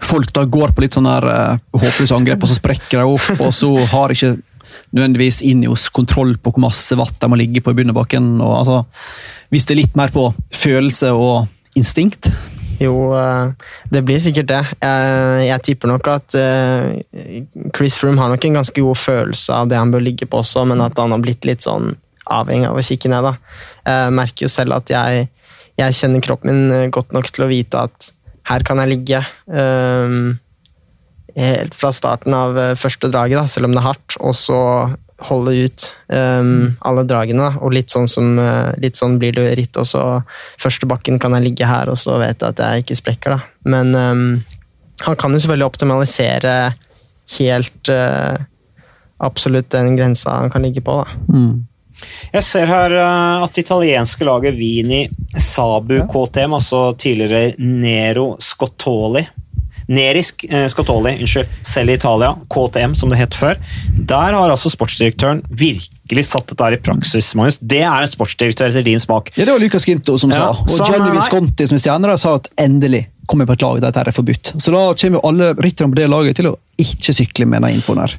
[0.03, 3.29] folk da går på litt sånn her uh, håpløse angrep, og så sprekker de opp,
[3.39, 4.35] og så har ikke
[4.93, 8.35] nødvendigvis Injos kontroll på hvor masse vatt de må ligge på i bunnebakken.
[8.41, 8.83] Og, altså,
[9.53, 12.31] hvis det er litt mer på følelse og instinkt?
[12.81, 13.51] Jo, eh,
[13.93, 14.61] det blir sikkert det.
[14.81, 16.37] Jeg, jeg tipper nok at
[17.75, 20.65] Chris Froome har nok en ganske god følelse av det han bør ligge på også,
[20.69, 21.93] men at han har blitt litt sånn
[22.31, 23.27] avhengig av å kikke ned.
[23.27, 23.33] da.
[23.87, 25.27] Jeg merker jo selv at jeg,
[25.79, 28.11] jeg kjenner kroppen min eh, godt nok til å vite at
[28.49, 29.21] her kan jeg ligge.
[29.47, 30.39] Um,
[31.33, 34.59] helt fra starten av første draget, da, selv om det er hardt, og så
[35.27, 37.49] holde ut um, alle dragene.
[37.63, 40.21] Og litt sånn, som, uh, litt sånn blir det ritt også.
[40.61, 43.37] Første bakken kan jeg ligge her, og så vet jeg at jeg ikke sprekker.
[43.37, 43.69] da.
[43.75, 44.25] Men um,
[45.03, 46.55] han kan jo selvfølgelig optimalisere
[47.37, 48.35] helt uh,
[49.23, 50.99] absolutt den grensa han kan ligge på.
[51.03, 51.21] da.
[51.31, 51.61] Mm.
[52.33, 55.05] Jeg ser her uh, at det italienske laget Vini
[55.37, 59.25] Sabu KTM, altså tidligere Nero Scottoli
[59.87, 63.59] Nerisk eh, Scotoli, unnskyld, selv i Italia, KTM som det het før.
[63.99, 67.33] Der har altså sportsdirektøren virkelig satt dette i praksis.
[67.35, 67.59] Magnus.
[67.59, 69.33] Det er en sportsdirektør etter din smak.
[69.35, 70.63] Ja, Det var Lucas Ginto som ja, sa.
[70.63, 74.03] Og Gianni Visconti som er stjerne, sa at endelig kommer på et lag der dette
[74.09, 74.53] er forbudt.
[74.59, 77.77] Så da kommer jo alle rytterne på det laget til å ikke sykle med den
[77.77, 78.15] infoen her.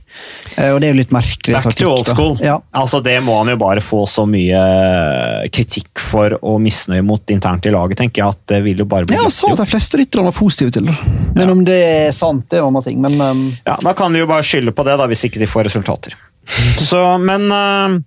[0.57, 1.57] Eh, og det er jo litt merkelig.
[1.57, 2.37] Back to old school.
[2.43, 2.61] Ja.
[2.77, 7.35] Altså, det må han jo bare få så mye eh, kritikk for og misnøye mot
[7.35, 8.37] internt i laget, tenker jeg.
[8.37, 10.77] at det vil jo bare bli Ja, Han sa at de fleste rytterne var positive
[10.77, 10.97] til det.
[11.35, 11.51] Men ja.
[11.53, 13.03] om det er sant, det er en annen ting.
[13.05, 13.45] Men, um...
[13.67, 16.17] Ja, Da kan vi jo bare skylde på det, da, hvis ikke de får resultater.
[16.89, 17.99] Så, men uh,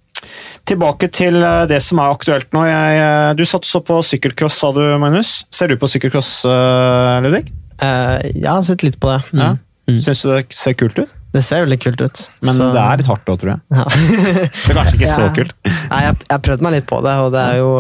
[0.67, 2.65] Tilbake til eh, det som er aktuelt nå.
[2.67, 5.45] Jeg, eh, du satt så på sykkelcross, sa du, Magnus.
[5.53, 7.45] Ser du på sykkelcross, uh, Ludvig?
[7.79, 9.21] Uh, jeg har sett litt på det.
[9.31, 9.43] Mm.
[9.43, 9.53] Ja.
[9.87, 10.01] Mm.
[10.03, 11.13] Syns du det ser kult ut?
[11.31, 12.23] Det ser veldig kult ut.
[12.43, 12.67] Men så...
[12.75, 13.63] det er litt hardt òg, tror jeg.
[13.77, 13.85] Ja.
[14.65, 15.55] det er kanskje ikke så kult.
[15.63, 17.71] Nei, jeg har prøvd meg litt på det, og det er jo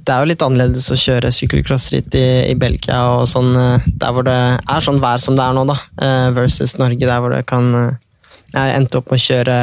[0.00, 3.52] det er jo litt annerledes å kjøre sykkelcrossritt i, i, Belgia og sånn,
[3.86, 5.76] der hvor det er sånn vær som det er nå, da,
[6.36, 7.68] versus Norge, der hvor det kan
[8.50, 9.56] Jeg endte opp med å kjøre,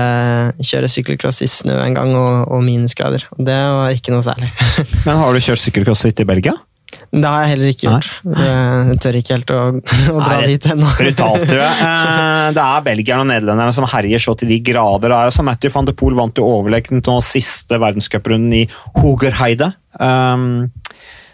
[0.64, 3.28] kjøre sykkelcross i snø en gang og, og minusgrader.
[3.36, 4.54] Det var ikke noe særlig.
[5.08, 6.56] Men har du kjørt sykkelcross litt i Belgia?
[6.88, 8.08] Det har jeg heller ikke gjort.
[8.40, 9.60] Jeg tør ikke helt å,
[10.14, 10.88] å dra Nei, dit ennå.
[11.00, 11.76] Brutalt, tror jeg.
[11.84, 15.10] Eh, Det er belgierne og nederlenderne som herjer så til de grader.
[15.12, 18.64] Det er altså Matthew van de Poel vant jo overlegent nå siste verdenscuprunden i
[19.02, 19.74] Hogerheide.
[20.00, 20.68] Um,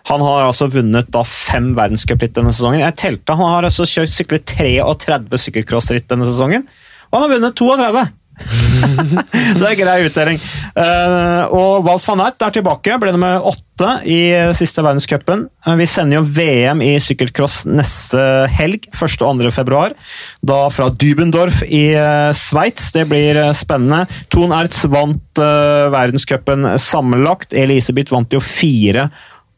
[0.09, 2.81] han har altså vunnet da fem verdenscupritt denne sesongen.
[2.83, 6.65] Jeg telte, Han har altså syklet 33 sykkelcrossritt denne sesongen,
[7.13, 8.05] og han har vunnet 32!
[9.53, 10.39] så det er grei utdeling.
[10.73, 14.17] Uh, og Walt van Aert er tilbake, ble nummer åtte i
[14.57, 15.45] siste verdenscupen.
[15.67, 18.23] Uh, vi sender jo VM i sykkelcross neste
[18.57, 19.03] helg, 1.
[19.21, 19.51] og 2.
[19.53, 19.93] februar.
[20.41, 22.89] Da fra Dubendorf i uh, Sveits.
[22.95, 24.07] Det blir uh, spennende.
[24.33, 27.53] Ton Ertz vant uh, verdenscupen sammenlagt.
[27.53, 29.11] Elisabeth vant jo fire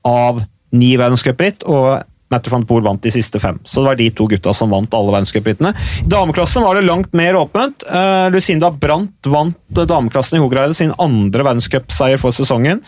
[0.06, 0.44] av
[0.76, 1.64] ni verdenscupritt.
[1.64, 2.04] og
[2.34, 3.60] Matthew van Poel vant de siste fem.
[3.64, 5.74] Så det var de to gutta som vant alle verdenscuprittene.
[6.02, 7.86] I dameklassen var det langt mer åpent.
[7.86, 12.82] Uh, Lucinda Brandt vant dameklassen i Hogreide sin andre verdenscupseier for sesongen.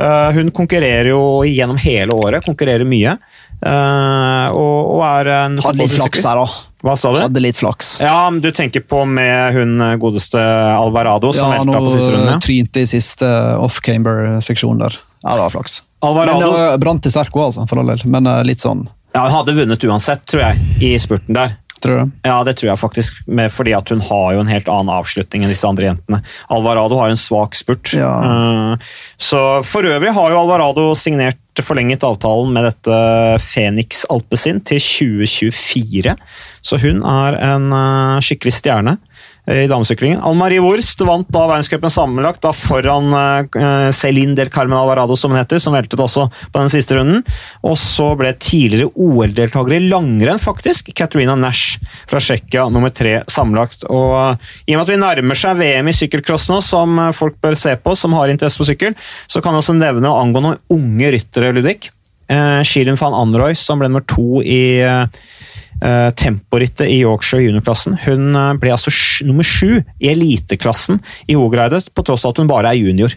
[0.00, 3.14] Uh, hun konkurrerer jo gjennom hele året, konkurrerer mye.
[3.60, 6.66] Uh, og, og er en Hadde litt flaks her, da.
[6.80, 7.18] Hva sa du?
[7.20, 7.98] Hadde litt flaks.
[8.02, 12.26] Ja, men Du tenker på med hun godeste Alvarado som Ja, velta på siste runde?
[12.26, 13.30] Ja, nå trynte i siste
[13.60, 14.98] off-camber-seksjon der.
[15.20, 15.82] Ja, det var flaks.
[16.06, 18.06] Alvarado uh, brant til Serco, altså, for all del.
[18.08, 21.56] Men uh, litt sånn, ja, hun hadde vunnet uansett, tror jeg, i spurten der.
[21.82, 22.10] tror du?
[22.28, 25.42] Ja, det tror jeg faktisk, med, fordi at hun har jo en helt annen avslutning
[25.42, 26.20] enn disse andre jentene.
[26.52, 27.94] Alvarado har en svak spurt.
[27.96, 28.12] Ja.
[28.22, 32.98] Uh, så For øvrig har jo Alvarado signert forlenget avtalen med dette
[33.42, 36.14] Phoenix Alpezin til 2024.
[36.64, 38.96] Så hun er en uh, skikkelig stjerne
[39.50, 40.20] i damesyklingen.
[40.22, 45.40] Anne-Marie Wurst vant da verdenscupen sammenlagt da foran uh, Celine del Carmen Alvarado, som hun
[45.40, 47.24] heter, som veltet også på den siste runden.
[47.66, 51.80] Og så ble tidligere OL-deltaker i langrenn, faktisk, Katarina Nash
[52.10, 53.86] fra Tsjekkia, nummer tre sammenlagt.
[53.90, 54.14] Og
[54.66, 57.74] I og med at vi nærmer seg VM i sykkelcross nå, som folk bør se
[57.80, 58.96] på, som har interesse på sykkel,
[59.30, 61.90] så kan vi også nevne og angå noen unge ryttere, Ludvig.
[62.30, 65.08] Uh, Shirin van Anroy, som ble nummer to i uh,
[65.80, 67.96] Uh, temporittet i Yorkshire juniorklassen.
[68.04, 68.92] Hun uh, ble altså
[69.24, 73.14] nummer sju i eliteklassen i Hogereide, på tross av at hun bare er junior.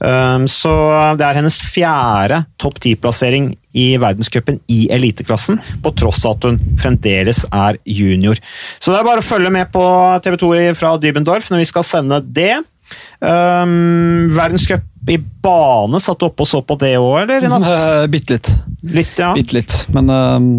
[0.00, 0.72] Um, så
[1.20, 6.58] det er hennes fjerde topp ti-plassering i verdenscupen i eliteklassen, på tross av at hun
[6.80, 8.40] fremdeles er junior.
[8.80, 9.84] Så det er bare å følge med på
[10.24, 12.54] TV 2 fra Dybendorf når vi skal sende det.
[13.20, 17.44] Um, verdenscup i bane, satt du oppe og så på det òg, eller?
[17.44, 17.70] i natt?
[18.12, 18.52] Bitte litt.
[18.82, 19.32] Litt, ja.
[19.36, 19.76] Bitt litt.
[19.94, 20.50] Men ehm,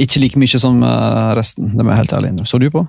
[0.00, 1.74] ikke like mye som eh, resten.
[1.76, 2.50] Det må jeg helt ærlig innrømme.
[2.50, 2.86] Så du på?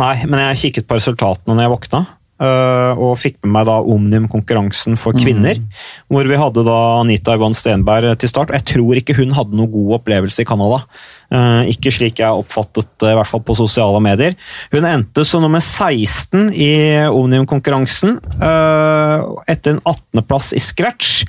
[0.00, 2.06] Nei, men jeg kikket på resultatene når jeg våkna.
[2.36, 5.56] øh, og fikk med meg da Omnium-konkurransen for kvinner.
[6.12, 8.52] Hvor vi hadde da Anita Yvonne Stenberg til start.
[8.52, 10.82] Jeg tror ikke hun hadde noen god opplevelse i Canada.
[11.32, 14.36] Eh, ikke slik jeg oppfattet det, i hvert fall på sosiale medier.
[14.74, 16.70] Hun endte som nummer 16 i
[17.08, 18.20] Omnium-konkurransen,
[19.48, 21.24] etter en 18.-plass i scratch.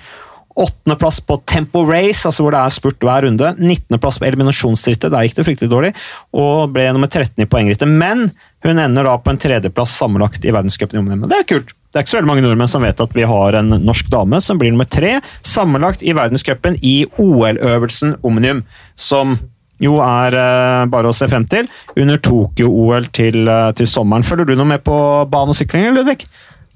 [0.58, 3.52] Åttendeplass på Tempo Race, altså hvor det er spurt hver runde.
[3.62, 5.92] 19.-plass på eliminasjonsrittet, der gikk det fryktelig dårlig.
[6.34, 7.90] Og ble nummer 13 i poengrittet.
[7.90, 8.32] Men
[8.66, 11.28] hun ender da på en tredjeplass sammenlagt i verdenscupen i Omnium.
[11.30, 11.76] Det er kult!
[11.88, 14.42] Det er ikke så veldig mange nordmenn som vet at vi har en norsk dame
[14.44, 15.16] som blir nummer tre
[15.48, 18.66] sammenlagt i verdenscupen i OL-øvelsen Omnium.
[19.00, 19.38] Som
[19.82, 24.26] jo er eh, bare å se frem til under Tokyo-OL til, eh, til sommeren.
[24.26, 24.98] Følger du noe med på
[25.32, 26.26] banesykling, Ludvig?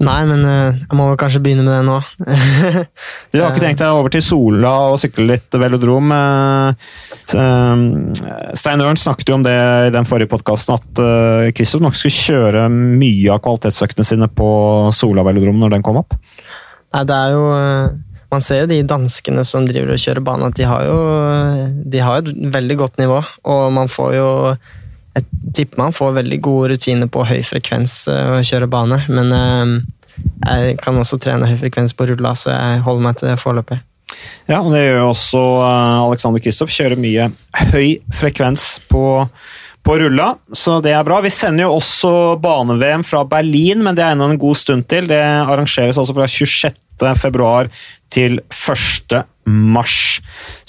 [0.01, 1.97] Nei, men eh, jeg må vel kanskje begynne med det nå.
[3.31, 6.09] Du har ikke tenkt deg over til Sola og sykle litt velodrom?
[6.15, 6.87] eh,
[7.37, 7.83] eh,
[8.57, 11.03] Stein Ørn snakket jo om det i den forrige podkasten, at
[11.55, 14.49] Kristoff nok skulle kjøre mye av kvalitetsøktene sine på
[14.95, 16.17] Sola velodrom når den kom opp.
[16.91, 17.45] Nei, det er jo
[18.31, 20.99] Man ser jo de danskene som driver og kjører bane, at de har jo
[21.91, 23.17] de har et veldig godt nivå.
[23.43, 24.29] Og man får jo
[25.17, 29.33] Jeg tipper man får veldig gode rutiner på høy frekvens eh, å kjøre bane, men
[29.35, 29.73] eh,
[30.45, 33.81] jeg kan også trene høy frekvens på rulla, så jeg holder meg til det foreløpig.
[34.49, 36.71] Ja, og det gjør jo også eh, Alexander Kristoff.
[36.73, 37.29] Kjører mye
[37.71, 39.05] høy frekvens på,
[39.85, 41.21] på rulla, så det er bra.
[41.23, 45.09] Vi sender jo også bane-VM fra Berlin, men det er ennå en god stund til.
[45.11, 46.77] Det arrangeres altså fra 26.
[47.21, 47.71] februar
[48.11, 49.17] til 1.
[49.47, 50.19] mars.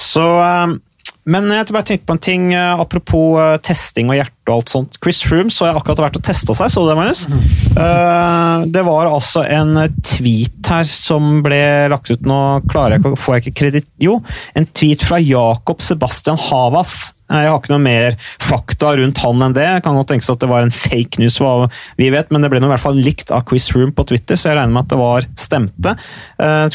[0.00, 0.78] Så eh,
[1.22, 4.72] men jeg bare tenkte på en ting eh, apropos eh, testing og hjerte og alt
[4.72, 4.98] sånt.
[5.02, 7.24] Chris Froome så jeg akkurat vært og testa seg, så du det, Magnus?
[7.30, 8.70] Mm.
[8.74, 11.60] det var altså en tweet her som ble
[11.92, 14.18] lagt ut nå, klarer jeg ikke, får jeg ikke kreditt Jo,
[14.58, 17.12] en tweet fra Jakob Sebastian Havas.
[17.32, 19.64] Jeg har ikke noe mer fakta rundt han enn det.
[19.64, 21.68] Jeg kan godt tenkes at det var en fake news, hva
[22.00, 24.36] vi vet, men det ble noe i hvert fall likt av Chris Froome på Twitter,
[24.36, 25.94] så jeg regner med at det var stemte.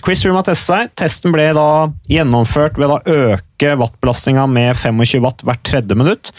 [0.01, 0.95] Chris Froome har testet seg.
[0.97, 1.69] Testen ble da
[2.09, 3.75] gjennomført ved å øke
[4.37, 6.31] wattbelastninga med 25 watt hvert tredje minutt.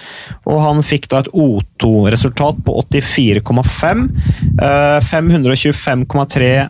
[0.46, 4.11] Og han fikk da et O2-resultat på 84,5.
[4.62, 6.68] eh, 525,3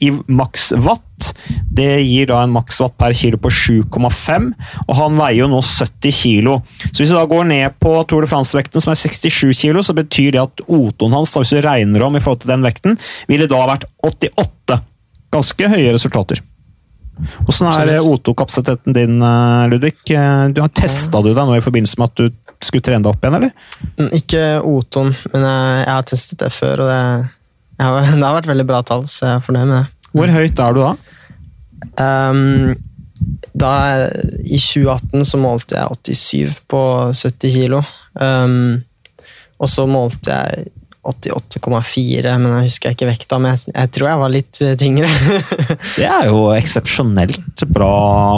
[0.00, 1.34] i maks watt.
[1.70, 4.52] Det gir da en maks watt per kilo på 7,5,
[4.88, 6.62] og han veier jo nå 70 kilo.
[6.90, 9.94] Så hvis du da går ned på Tour de France-vekten, som er 67 kilo, så
[9.94, 12.98] betyr det at O2-en hans, hvis du regner om i forhold til den vekten,
[13.28, 14.82] ville da vært 88.
[15.32, 16.42] Ganske høye resultater.
[17.14, 19.96] Hvordan er O2-kapasiteten din, eh, Ludvig?
[20.10, 22.30] Eh, Du har Testa du deg nå i forbindelse med at du
[22.64, 23.52] skulle trene deg opp igjen, eller?
[23.98, 27.28] Mm, Ikke O2, men jeg, jeg har testet det før, og det,
[27.84, 30.10] har, det har vært veldig bra tall, så jeg er fornøyd med det.
[30.14, 30.92] Hvor høyt er du da?
[32.00, 32.74] Um,
[33.54, 33.72] da,
[34.44, 36.82] I 2018 så målte jeg 87 på
[37.14, 37.80] 70 kilo.
[38.14, 38.82] Um,
[39.58, 40.68] og så målte jeg
[41.04, 43.38] 88,4, men jeg husker ikke vekta.
[43.42, 45.10] Men jeg, jeg tror jeg var litt eh, tyngre.
[45.98, 47.90] Det er jo eksepsjonelt bra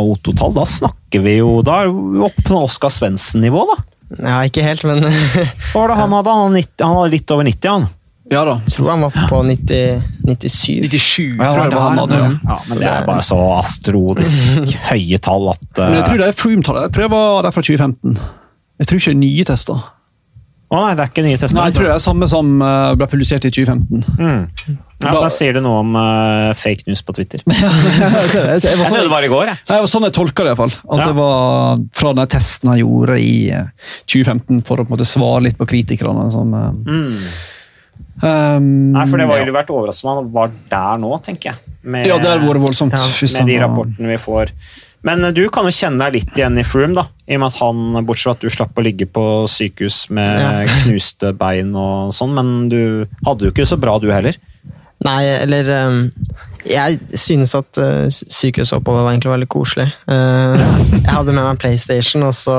[0.03, 0.55] O2-tall.
[0.57, 3.79] Da snakker vi jo Da er vi oppe på Oskar Svendsen-nivå, da.
[4.23, 5.07] ja, ikke helt, men
[5.73, 6.35] Hva var det han hadde?
[6.35, 7.89] Han hadde, 90, han hadde litt over 90, han.
[8.27, 8.57] Ja da.
[8.67, 10.89] tror han var på 90, 97.
[10.91, 12.17] 97, Ja, tror jeg det var han hadde.
[12.19, 12.57] ja.
[12.67, 16.31] Men det det er bare så astrodisk høye tall at Men jeg tror eh, det
[16.33, 16.89] er Froome-tallet.
[16.89, 18.17] Jeg tror jeg var der fra 2015.
[18.83, 19.85] Jeg tror ikke det er nye tester.
[20.67, 21.61] Å nei, det er ikke nye tester.
[21.61, 24.03] Nei, jeg tror det er samme som eh, ble publisert i 2015.
[24.19, 24.79] Mm.
[25.05, 27.43] Ja, da sier du noe om uh, fake news på Twitter.
[27.47, 29.61] jeg, trodde sånn, det var i går, jeg.
[29.69, 30.73] det var sånn jeg tolka det, iallfall.
[30.89, 31.07] At Ja.
[31.11, 33.69] det var fra den testen jeg gjorde i eh,
[34.09, 36.27] 2015, for å på en måte svare litt på kritikerne.
[36.35, 37.15] Sånn, eh, Mm.
[38.25, 39.47] um, Nei, for det var ja.
[39.47, 41.77] jo vært overraskende om han var der nå, tenker jeg.
[41.87, 42.97] Med, ja, det har vært voldsomt.
[42.97, 43.07] Ja,
[43.39, 44.51] med de rapportene vi får.
[45.07, 47.07] Men eh, du kan jo kjenne deg litt igjen i Froome, da.
[47.27, 50.43] I og med at han, bortsett fra at du slapp å ligge på sykehus med
[50.43, 50.51] Ja.
[50.83, 52.83] knuste bein og sånn, men du
[53.27, 54.39] hadde jo ikke så bra du heller.
[55.05, 55.99] Nei, eller ehm,
[56.67, 59.91] Jeg synes at uh, sykehusoppholdet var egentlig veldig koselig.
[60.11, 60.63] Eh,
[61.05, 62.57] jeg hadde med meg PlayStation, og så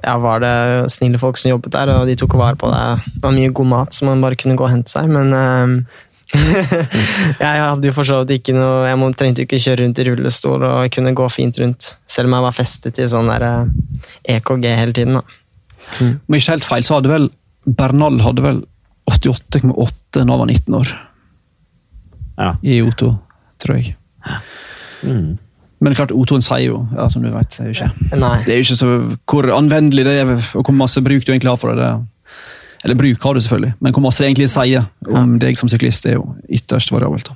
[0.00, 2.84] ja, var det snille folk som jobbet der, og de tok vare på det.
[3.16, 5.74] Det var mye god mat som man bare kunne gå og hente seg, men ehm,
[7.40, 9.98] jeg hadde jo for så vidt ikke noe Jeg må, trengte jo ikke kjøre rundt
[9.98, 11.92] i rullestol, og kunne gå fint rundt.
[12.10, 15.18] Selv om jeg var festet i sånn der eh, EKG hele tiden.
[15.18, 15.24] da.
[16.06, 17.28] Om ikke helt feil, så hadde vel
[17.66, 18.62] Bernal hadde vel
[19.10, 20.88] 88,8 da han var 19 år
[22.40, 22.54] Ja.
[22.62, 23.10] i O2,
[23.62, 23.96] tror jeg.
[25.02, 25.38] Mm.
[25.80, 28.34] Men klart, O2-en sier jo, ja, som du vet, det er jo ikke Nei.
[28.44, 28.88] Det er jo ikke så
[29.32, 31.84] hvor anvendelig det er, og hvor masse bruk du egentlig har for det.
[31.84, 32.19] det.
[32.84, 36.06] Eller bruk har du selvfølgelig, men hvor masse det egentlig sier om deg som syklist,
[36.06, 37.28] det er jo ytterst variabelt.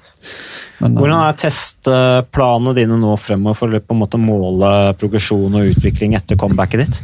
[0.80, 4.70] Men, Hvordan eh, er testplanene dine nå fremover for å på en måte måle
[5.00, 7.02] progresjon og utvikling etter comebacket ditt?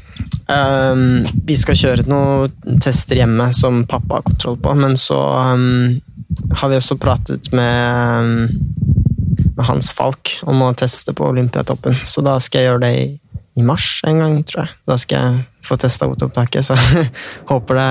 [0.49, 5.21] Um, vi skal kjøre noen tester hjemme som pappa har kontroll på, men så
[5.55, 6.01] um,
[6.63, 12.01] har vi også pratet med, um, med Hans Falk om å teste på Olympiatoppen.
[12.09, 13.07] Så da skal jeg gjøre det i,
[13.61, 14.77] i mars en gang, tror jeg.
[14.89, 16.77] Da skal jeg få testa opptaket, så
[17.51, 17.91] håper det,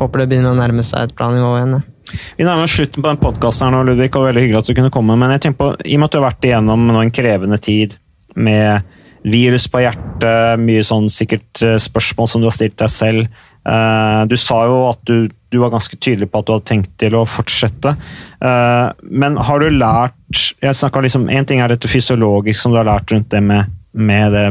[0.00, 1.78] håper det begynner å nærme seg et bra nivå igjen.
[1.80, 1.88] ja.
[2.36, 5.14] Vi nærmer oss slutten på den podkasten Ludvig, og veldig hyggelig at du kunne komme.
[5.16, 7.94] Men jeg tenker på, i og med at du har vært igjennom en krevende tid
[8.34, 8.82] med
[9.22, 13.28] virus på hjertet, mye sånn sikkert eh, spørsmål som du har stilt deg selv.
[13.62, 16.96] Eh, Du sa jo at du, du var ganske tydelig på at du hadde tenkt
[17.00, 17.94] til å fortsette.
[18.42, 20.18] Eh, Men har du lært
[20.64, 23.70] jeg snakker liksom, En ting er dette fysiologisk som du har lært rundt det med,
[23.92, 24.46] med det,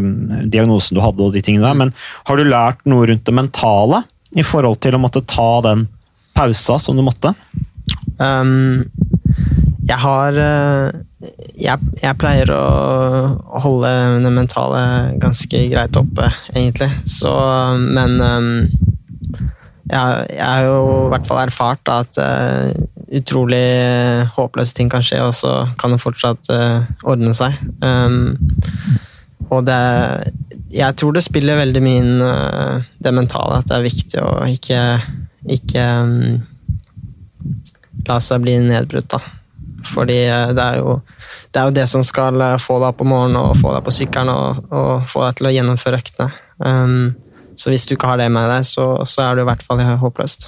[0.53, 1.93] diagnosen du hadde, og de tingene der, men
[2.29, 4.03] har du lært noe rundt det mentale
[4.37, 5.87] i forhold til å måtte ta den
[6.37, 7.33] pausa som du måtte?
[8.21, 8.85] Um,
[9.87, 10.99] jeg har eh,
[11.61, 13.89] jeg, jeg pleier å holde
[14.23, 14.81] det mentale
[15.21, 16.89] ganske greit oppe, egentlig.
[17.09, 17.31] Så,
[17.81, 18.49] men um,
[19.91, 23.61] jeg, jeg har jo i hvert fall erfart da, at uh, utrolig
[24.37, 27.57] håpløse ting kan skje, og så kan det fortsatt uh, ordne seg.
[27.83, 28.37] Um,
[29.49, 29.81] og det
[30.71, 34.29] Jeg tror det spiller veldig mye inn eh, det mentale, at det er viktig å
[34.47, 34.83] ikke,
[35.57, 36.37] ikke um,
[38.07, 39.19] la seg bli nedbrutt, da.
[39.91, 41.01] Fordi eh, det er, jo,
[41.51, 43.83] det er jo det som skal eh, få deg opp om morgenen og få deg
[43.83, 46.31] på sykkelen og, og få deg til å gjennomføre øktene.
[46.63, 47.03] Um,
[47.59, 49.83] så hvis du ikke har det med deg, så, så er det i hvert fall
[49.83, 50.47] håpløst.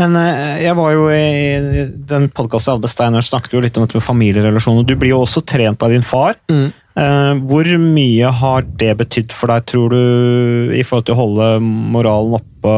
[0.00, 0.16] Men
[0.58, 3.98] jeg var jo i den podkasten jeg hadde med Steinar, snakket jo litt om dette
[3.98, 4.86] med familierelasjoner.
[4.88, 6.40] Du blir jo også trent av din far.
[6.48, 6.72] Mm.
[6.98, 11.48] Eh, Hvor mye har det betydd for deg, tror du, i forhold til å holde
[11.62, 12.74] moralen oppe?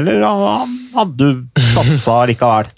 [0.00, 0.24] Eller
[0.96, 2.72] hadde du satsa likevel?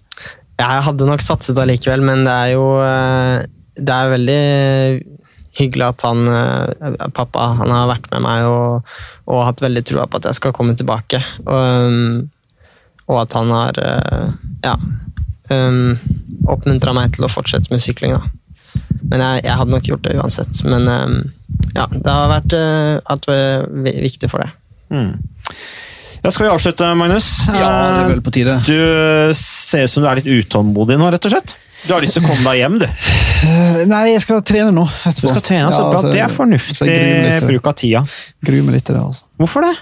[0.61, 3.47] Jeg hadde nok satset allikevel, men det er jo eh,
[3.81, 4.43] Det er veldig
[5.59, 8.93] hyggelig at han, eh, pappa han har vært med meg og,
[9.29, 11.21] og hatt veldig trua på at jeg skal komme tilbake.
[11.45, 12.29] Og,
[13.09, 13.81] og at han har
[14.65, 14.77] ja,
[15.53, 15.99] um,
[16.49, 18.17] oppmuntra meg til å fortsette med sykling.
[18.17, 18.42] Da.
[19.11, 20.63] Men jeg, jeg hadde nok gjort det uansett.
[20.65, 21.17] Men um,
[21.77, 23.17] ja, det har vært, eh,
[23.85, 24.51] vært viktig for det.
[24.93, 25.11] Mm.
[26.23, 27.27] Da skal vi avslutte, Magnus.
[27.51, 28.57] Ja, det er vel på tide.
[28.69, 31.57] Du ser ut som du er litt utålmodig nå, rett og slett.
[31.83, 32.85] Du har lyst til å komme deg hjem, du.
[32.87, 34.85] Eh, Nei, jeg skal trene nå.
[35.03, 35.27] etterpå.
[35.27, 35.97] Du skal trene, så Ja, bra.
[35.99, 37.41] altså, Det er fornuftig det.
[37.43, 38.05] bruk av tida.
[38.47, 39.03] Gruer meg litt til det.
[39.03, 39.27] altså.
[39.43, 39.75] Hvorfor det?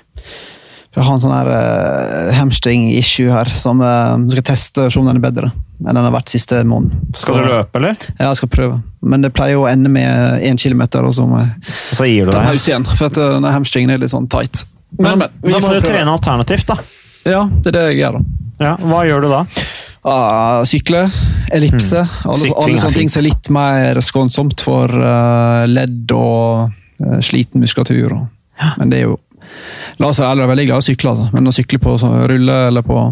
[0.97, 5.21] Jeg har en sånn her uh, hamstring-issue her, som uh, skal teste se om den
[5.21, 6.93] er bedre enn den har vært siste måned.
[7.17, 7.97] Skal du løpe, eller?
[8.19, 8.81] Ja, jeg skal prøve.
[9.01, 12.09] Men det pleier jo å ende med én kilometer, og så må jeg Og så
[12.09, 12.87] gir du ta pause igjen.
[12.91, 14.65] For at eh, denne hamstringen er litt sånn tight.
[15.01, 16.77] Men, vi da må du trene alternativt, da.
[17.25, 18.51] Ja, det er det jeg gjør, da.
[18.61, 19.41] Ja, Hva gjør du da?
[20.11, 21.07] Ah, sykle,
[21.53, 22.05] ellipse.
[22.29, 27.19] Alle, alle er sånne ting som er litt mer skånsomt for uh, ledd og eh,
[27.25, 28.19] sliten muskulatur.
[28.19, 28.29] Og.
[28.81, 29.19] Men det er jo
[30.01, 31.27] La oss være ærlige, jeg er veldig glad i å sykle, altså.
[31.35, 33.03] men å sykle på så, rulle eller på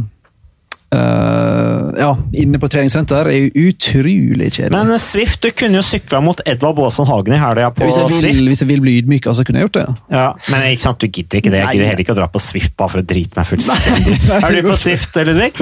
[0.88, 4.72] Uh, Ja, inne på treningssenter er jo utrolig kjedelig.
[4.72, 8.08] Men Swift, du kunne jo sykla mot Edvard Baasen Hagen i helga på hvis, jeg
[8.08, 8.44] vil, Swift.
[8.48, 9.84] hvis jeg vil bli ydmyk, så kunne jeg gjort det.
[10.16, 11.60] Ja, Men ikke sant, du gidder ikke det.
[11.60, 14.16] Jeg gidder heller ikke å dra på Swift bare for å drite meg fullstendig.
[14.38, 15.60] Er du på Swift, Ludvig?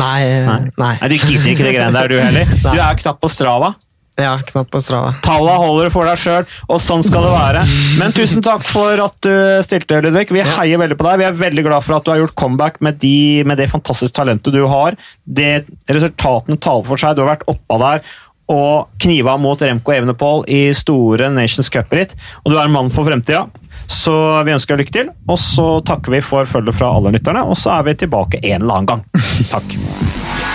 [0.00, 0.60] Nei, nei.
[0.82, 2.54] Nei, du gidder ikke det greiene der, du heller.
[2.64, 3.74] Du er knapt på Strava.
[4.20, 5.16] Ja, knapp på Strava.
[5.26, 7.62] Talla holder du for deg sjøl, og sånn skal det være.
[7.98, 9.32] Men tusen takk for at du
[9.66, 10.28] stilte, Ludvig.
[10.34, 11.18] Vi heier veldig på deg.
[11.18, 14.14] Vi er veldig glad for at du har gjort comeback med, de, med det fantastiske
[14.14, 14.94] talentet du har.
[15.26, 17.16] Det Resultatene taler for seg.
[17.18, 18.06] Du har vært oppa der
[18.54, 22.14] og kniva mot Remco Evenepool i store Nations Cup-ritt.
[22.44, 23.46] Og du er en mann for fremtida.
[23.90, 24.14] Så
[24.46, 25.12] vi ønsker deg lykke til.
[25.26, 28.60] Og så takker vi for følget fra alle lytterne, og så er vi tilbake en
[28.62, 29.06] eller annen gang.
[29.50, 30.53] Takk.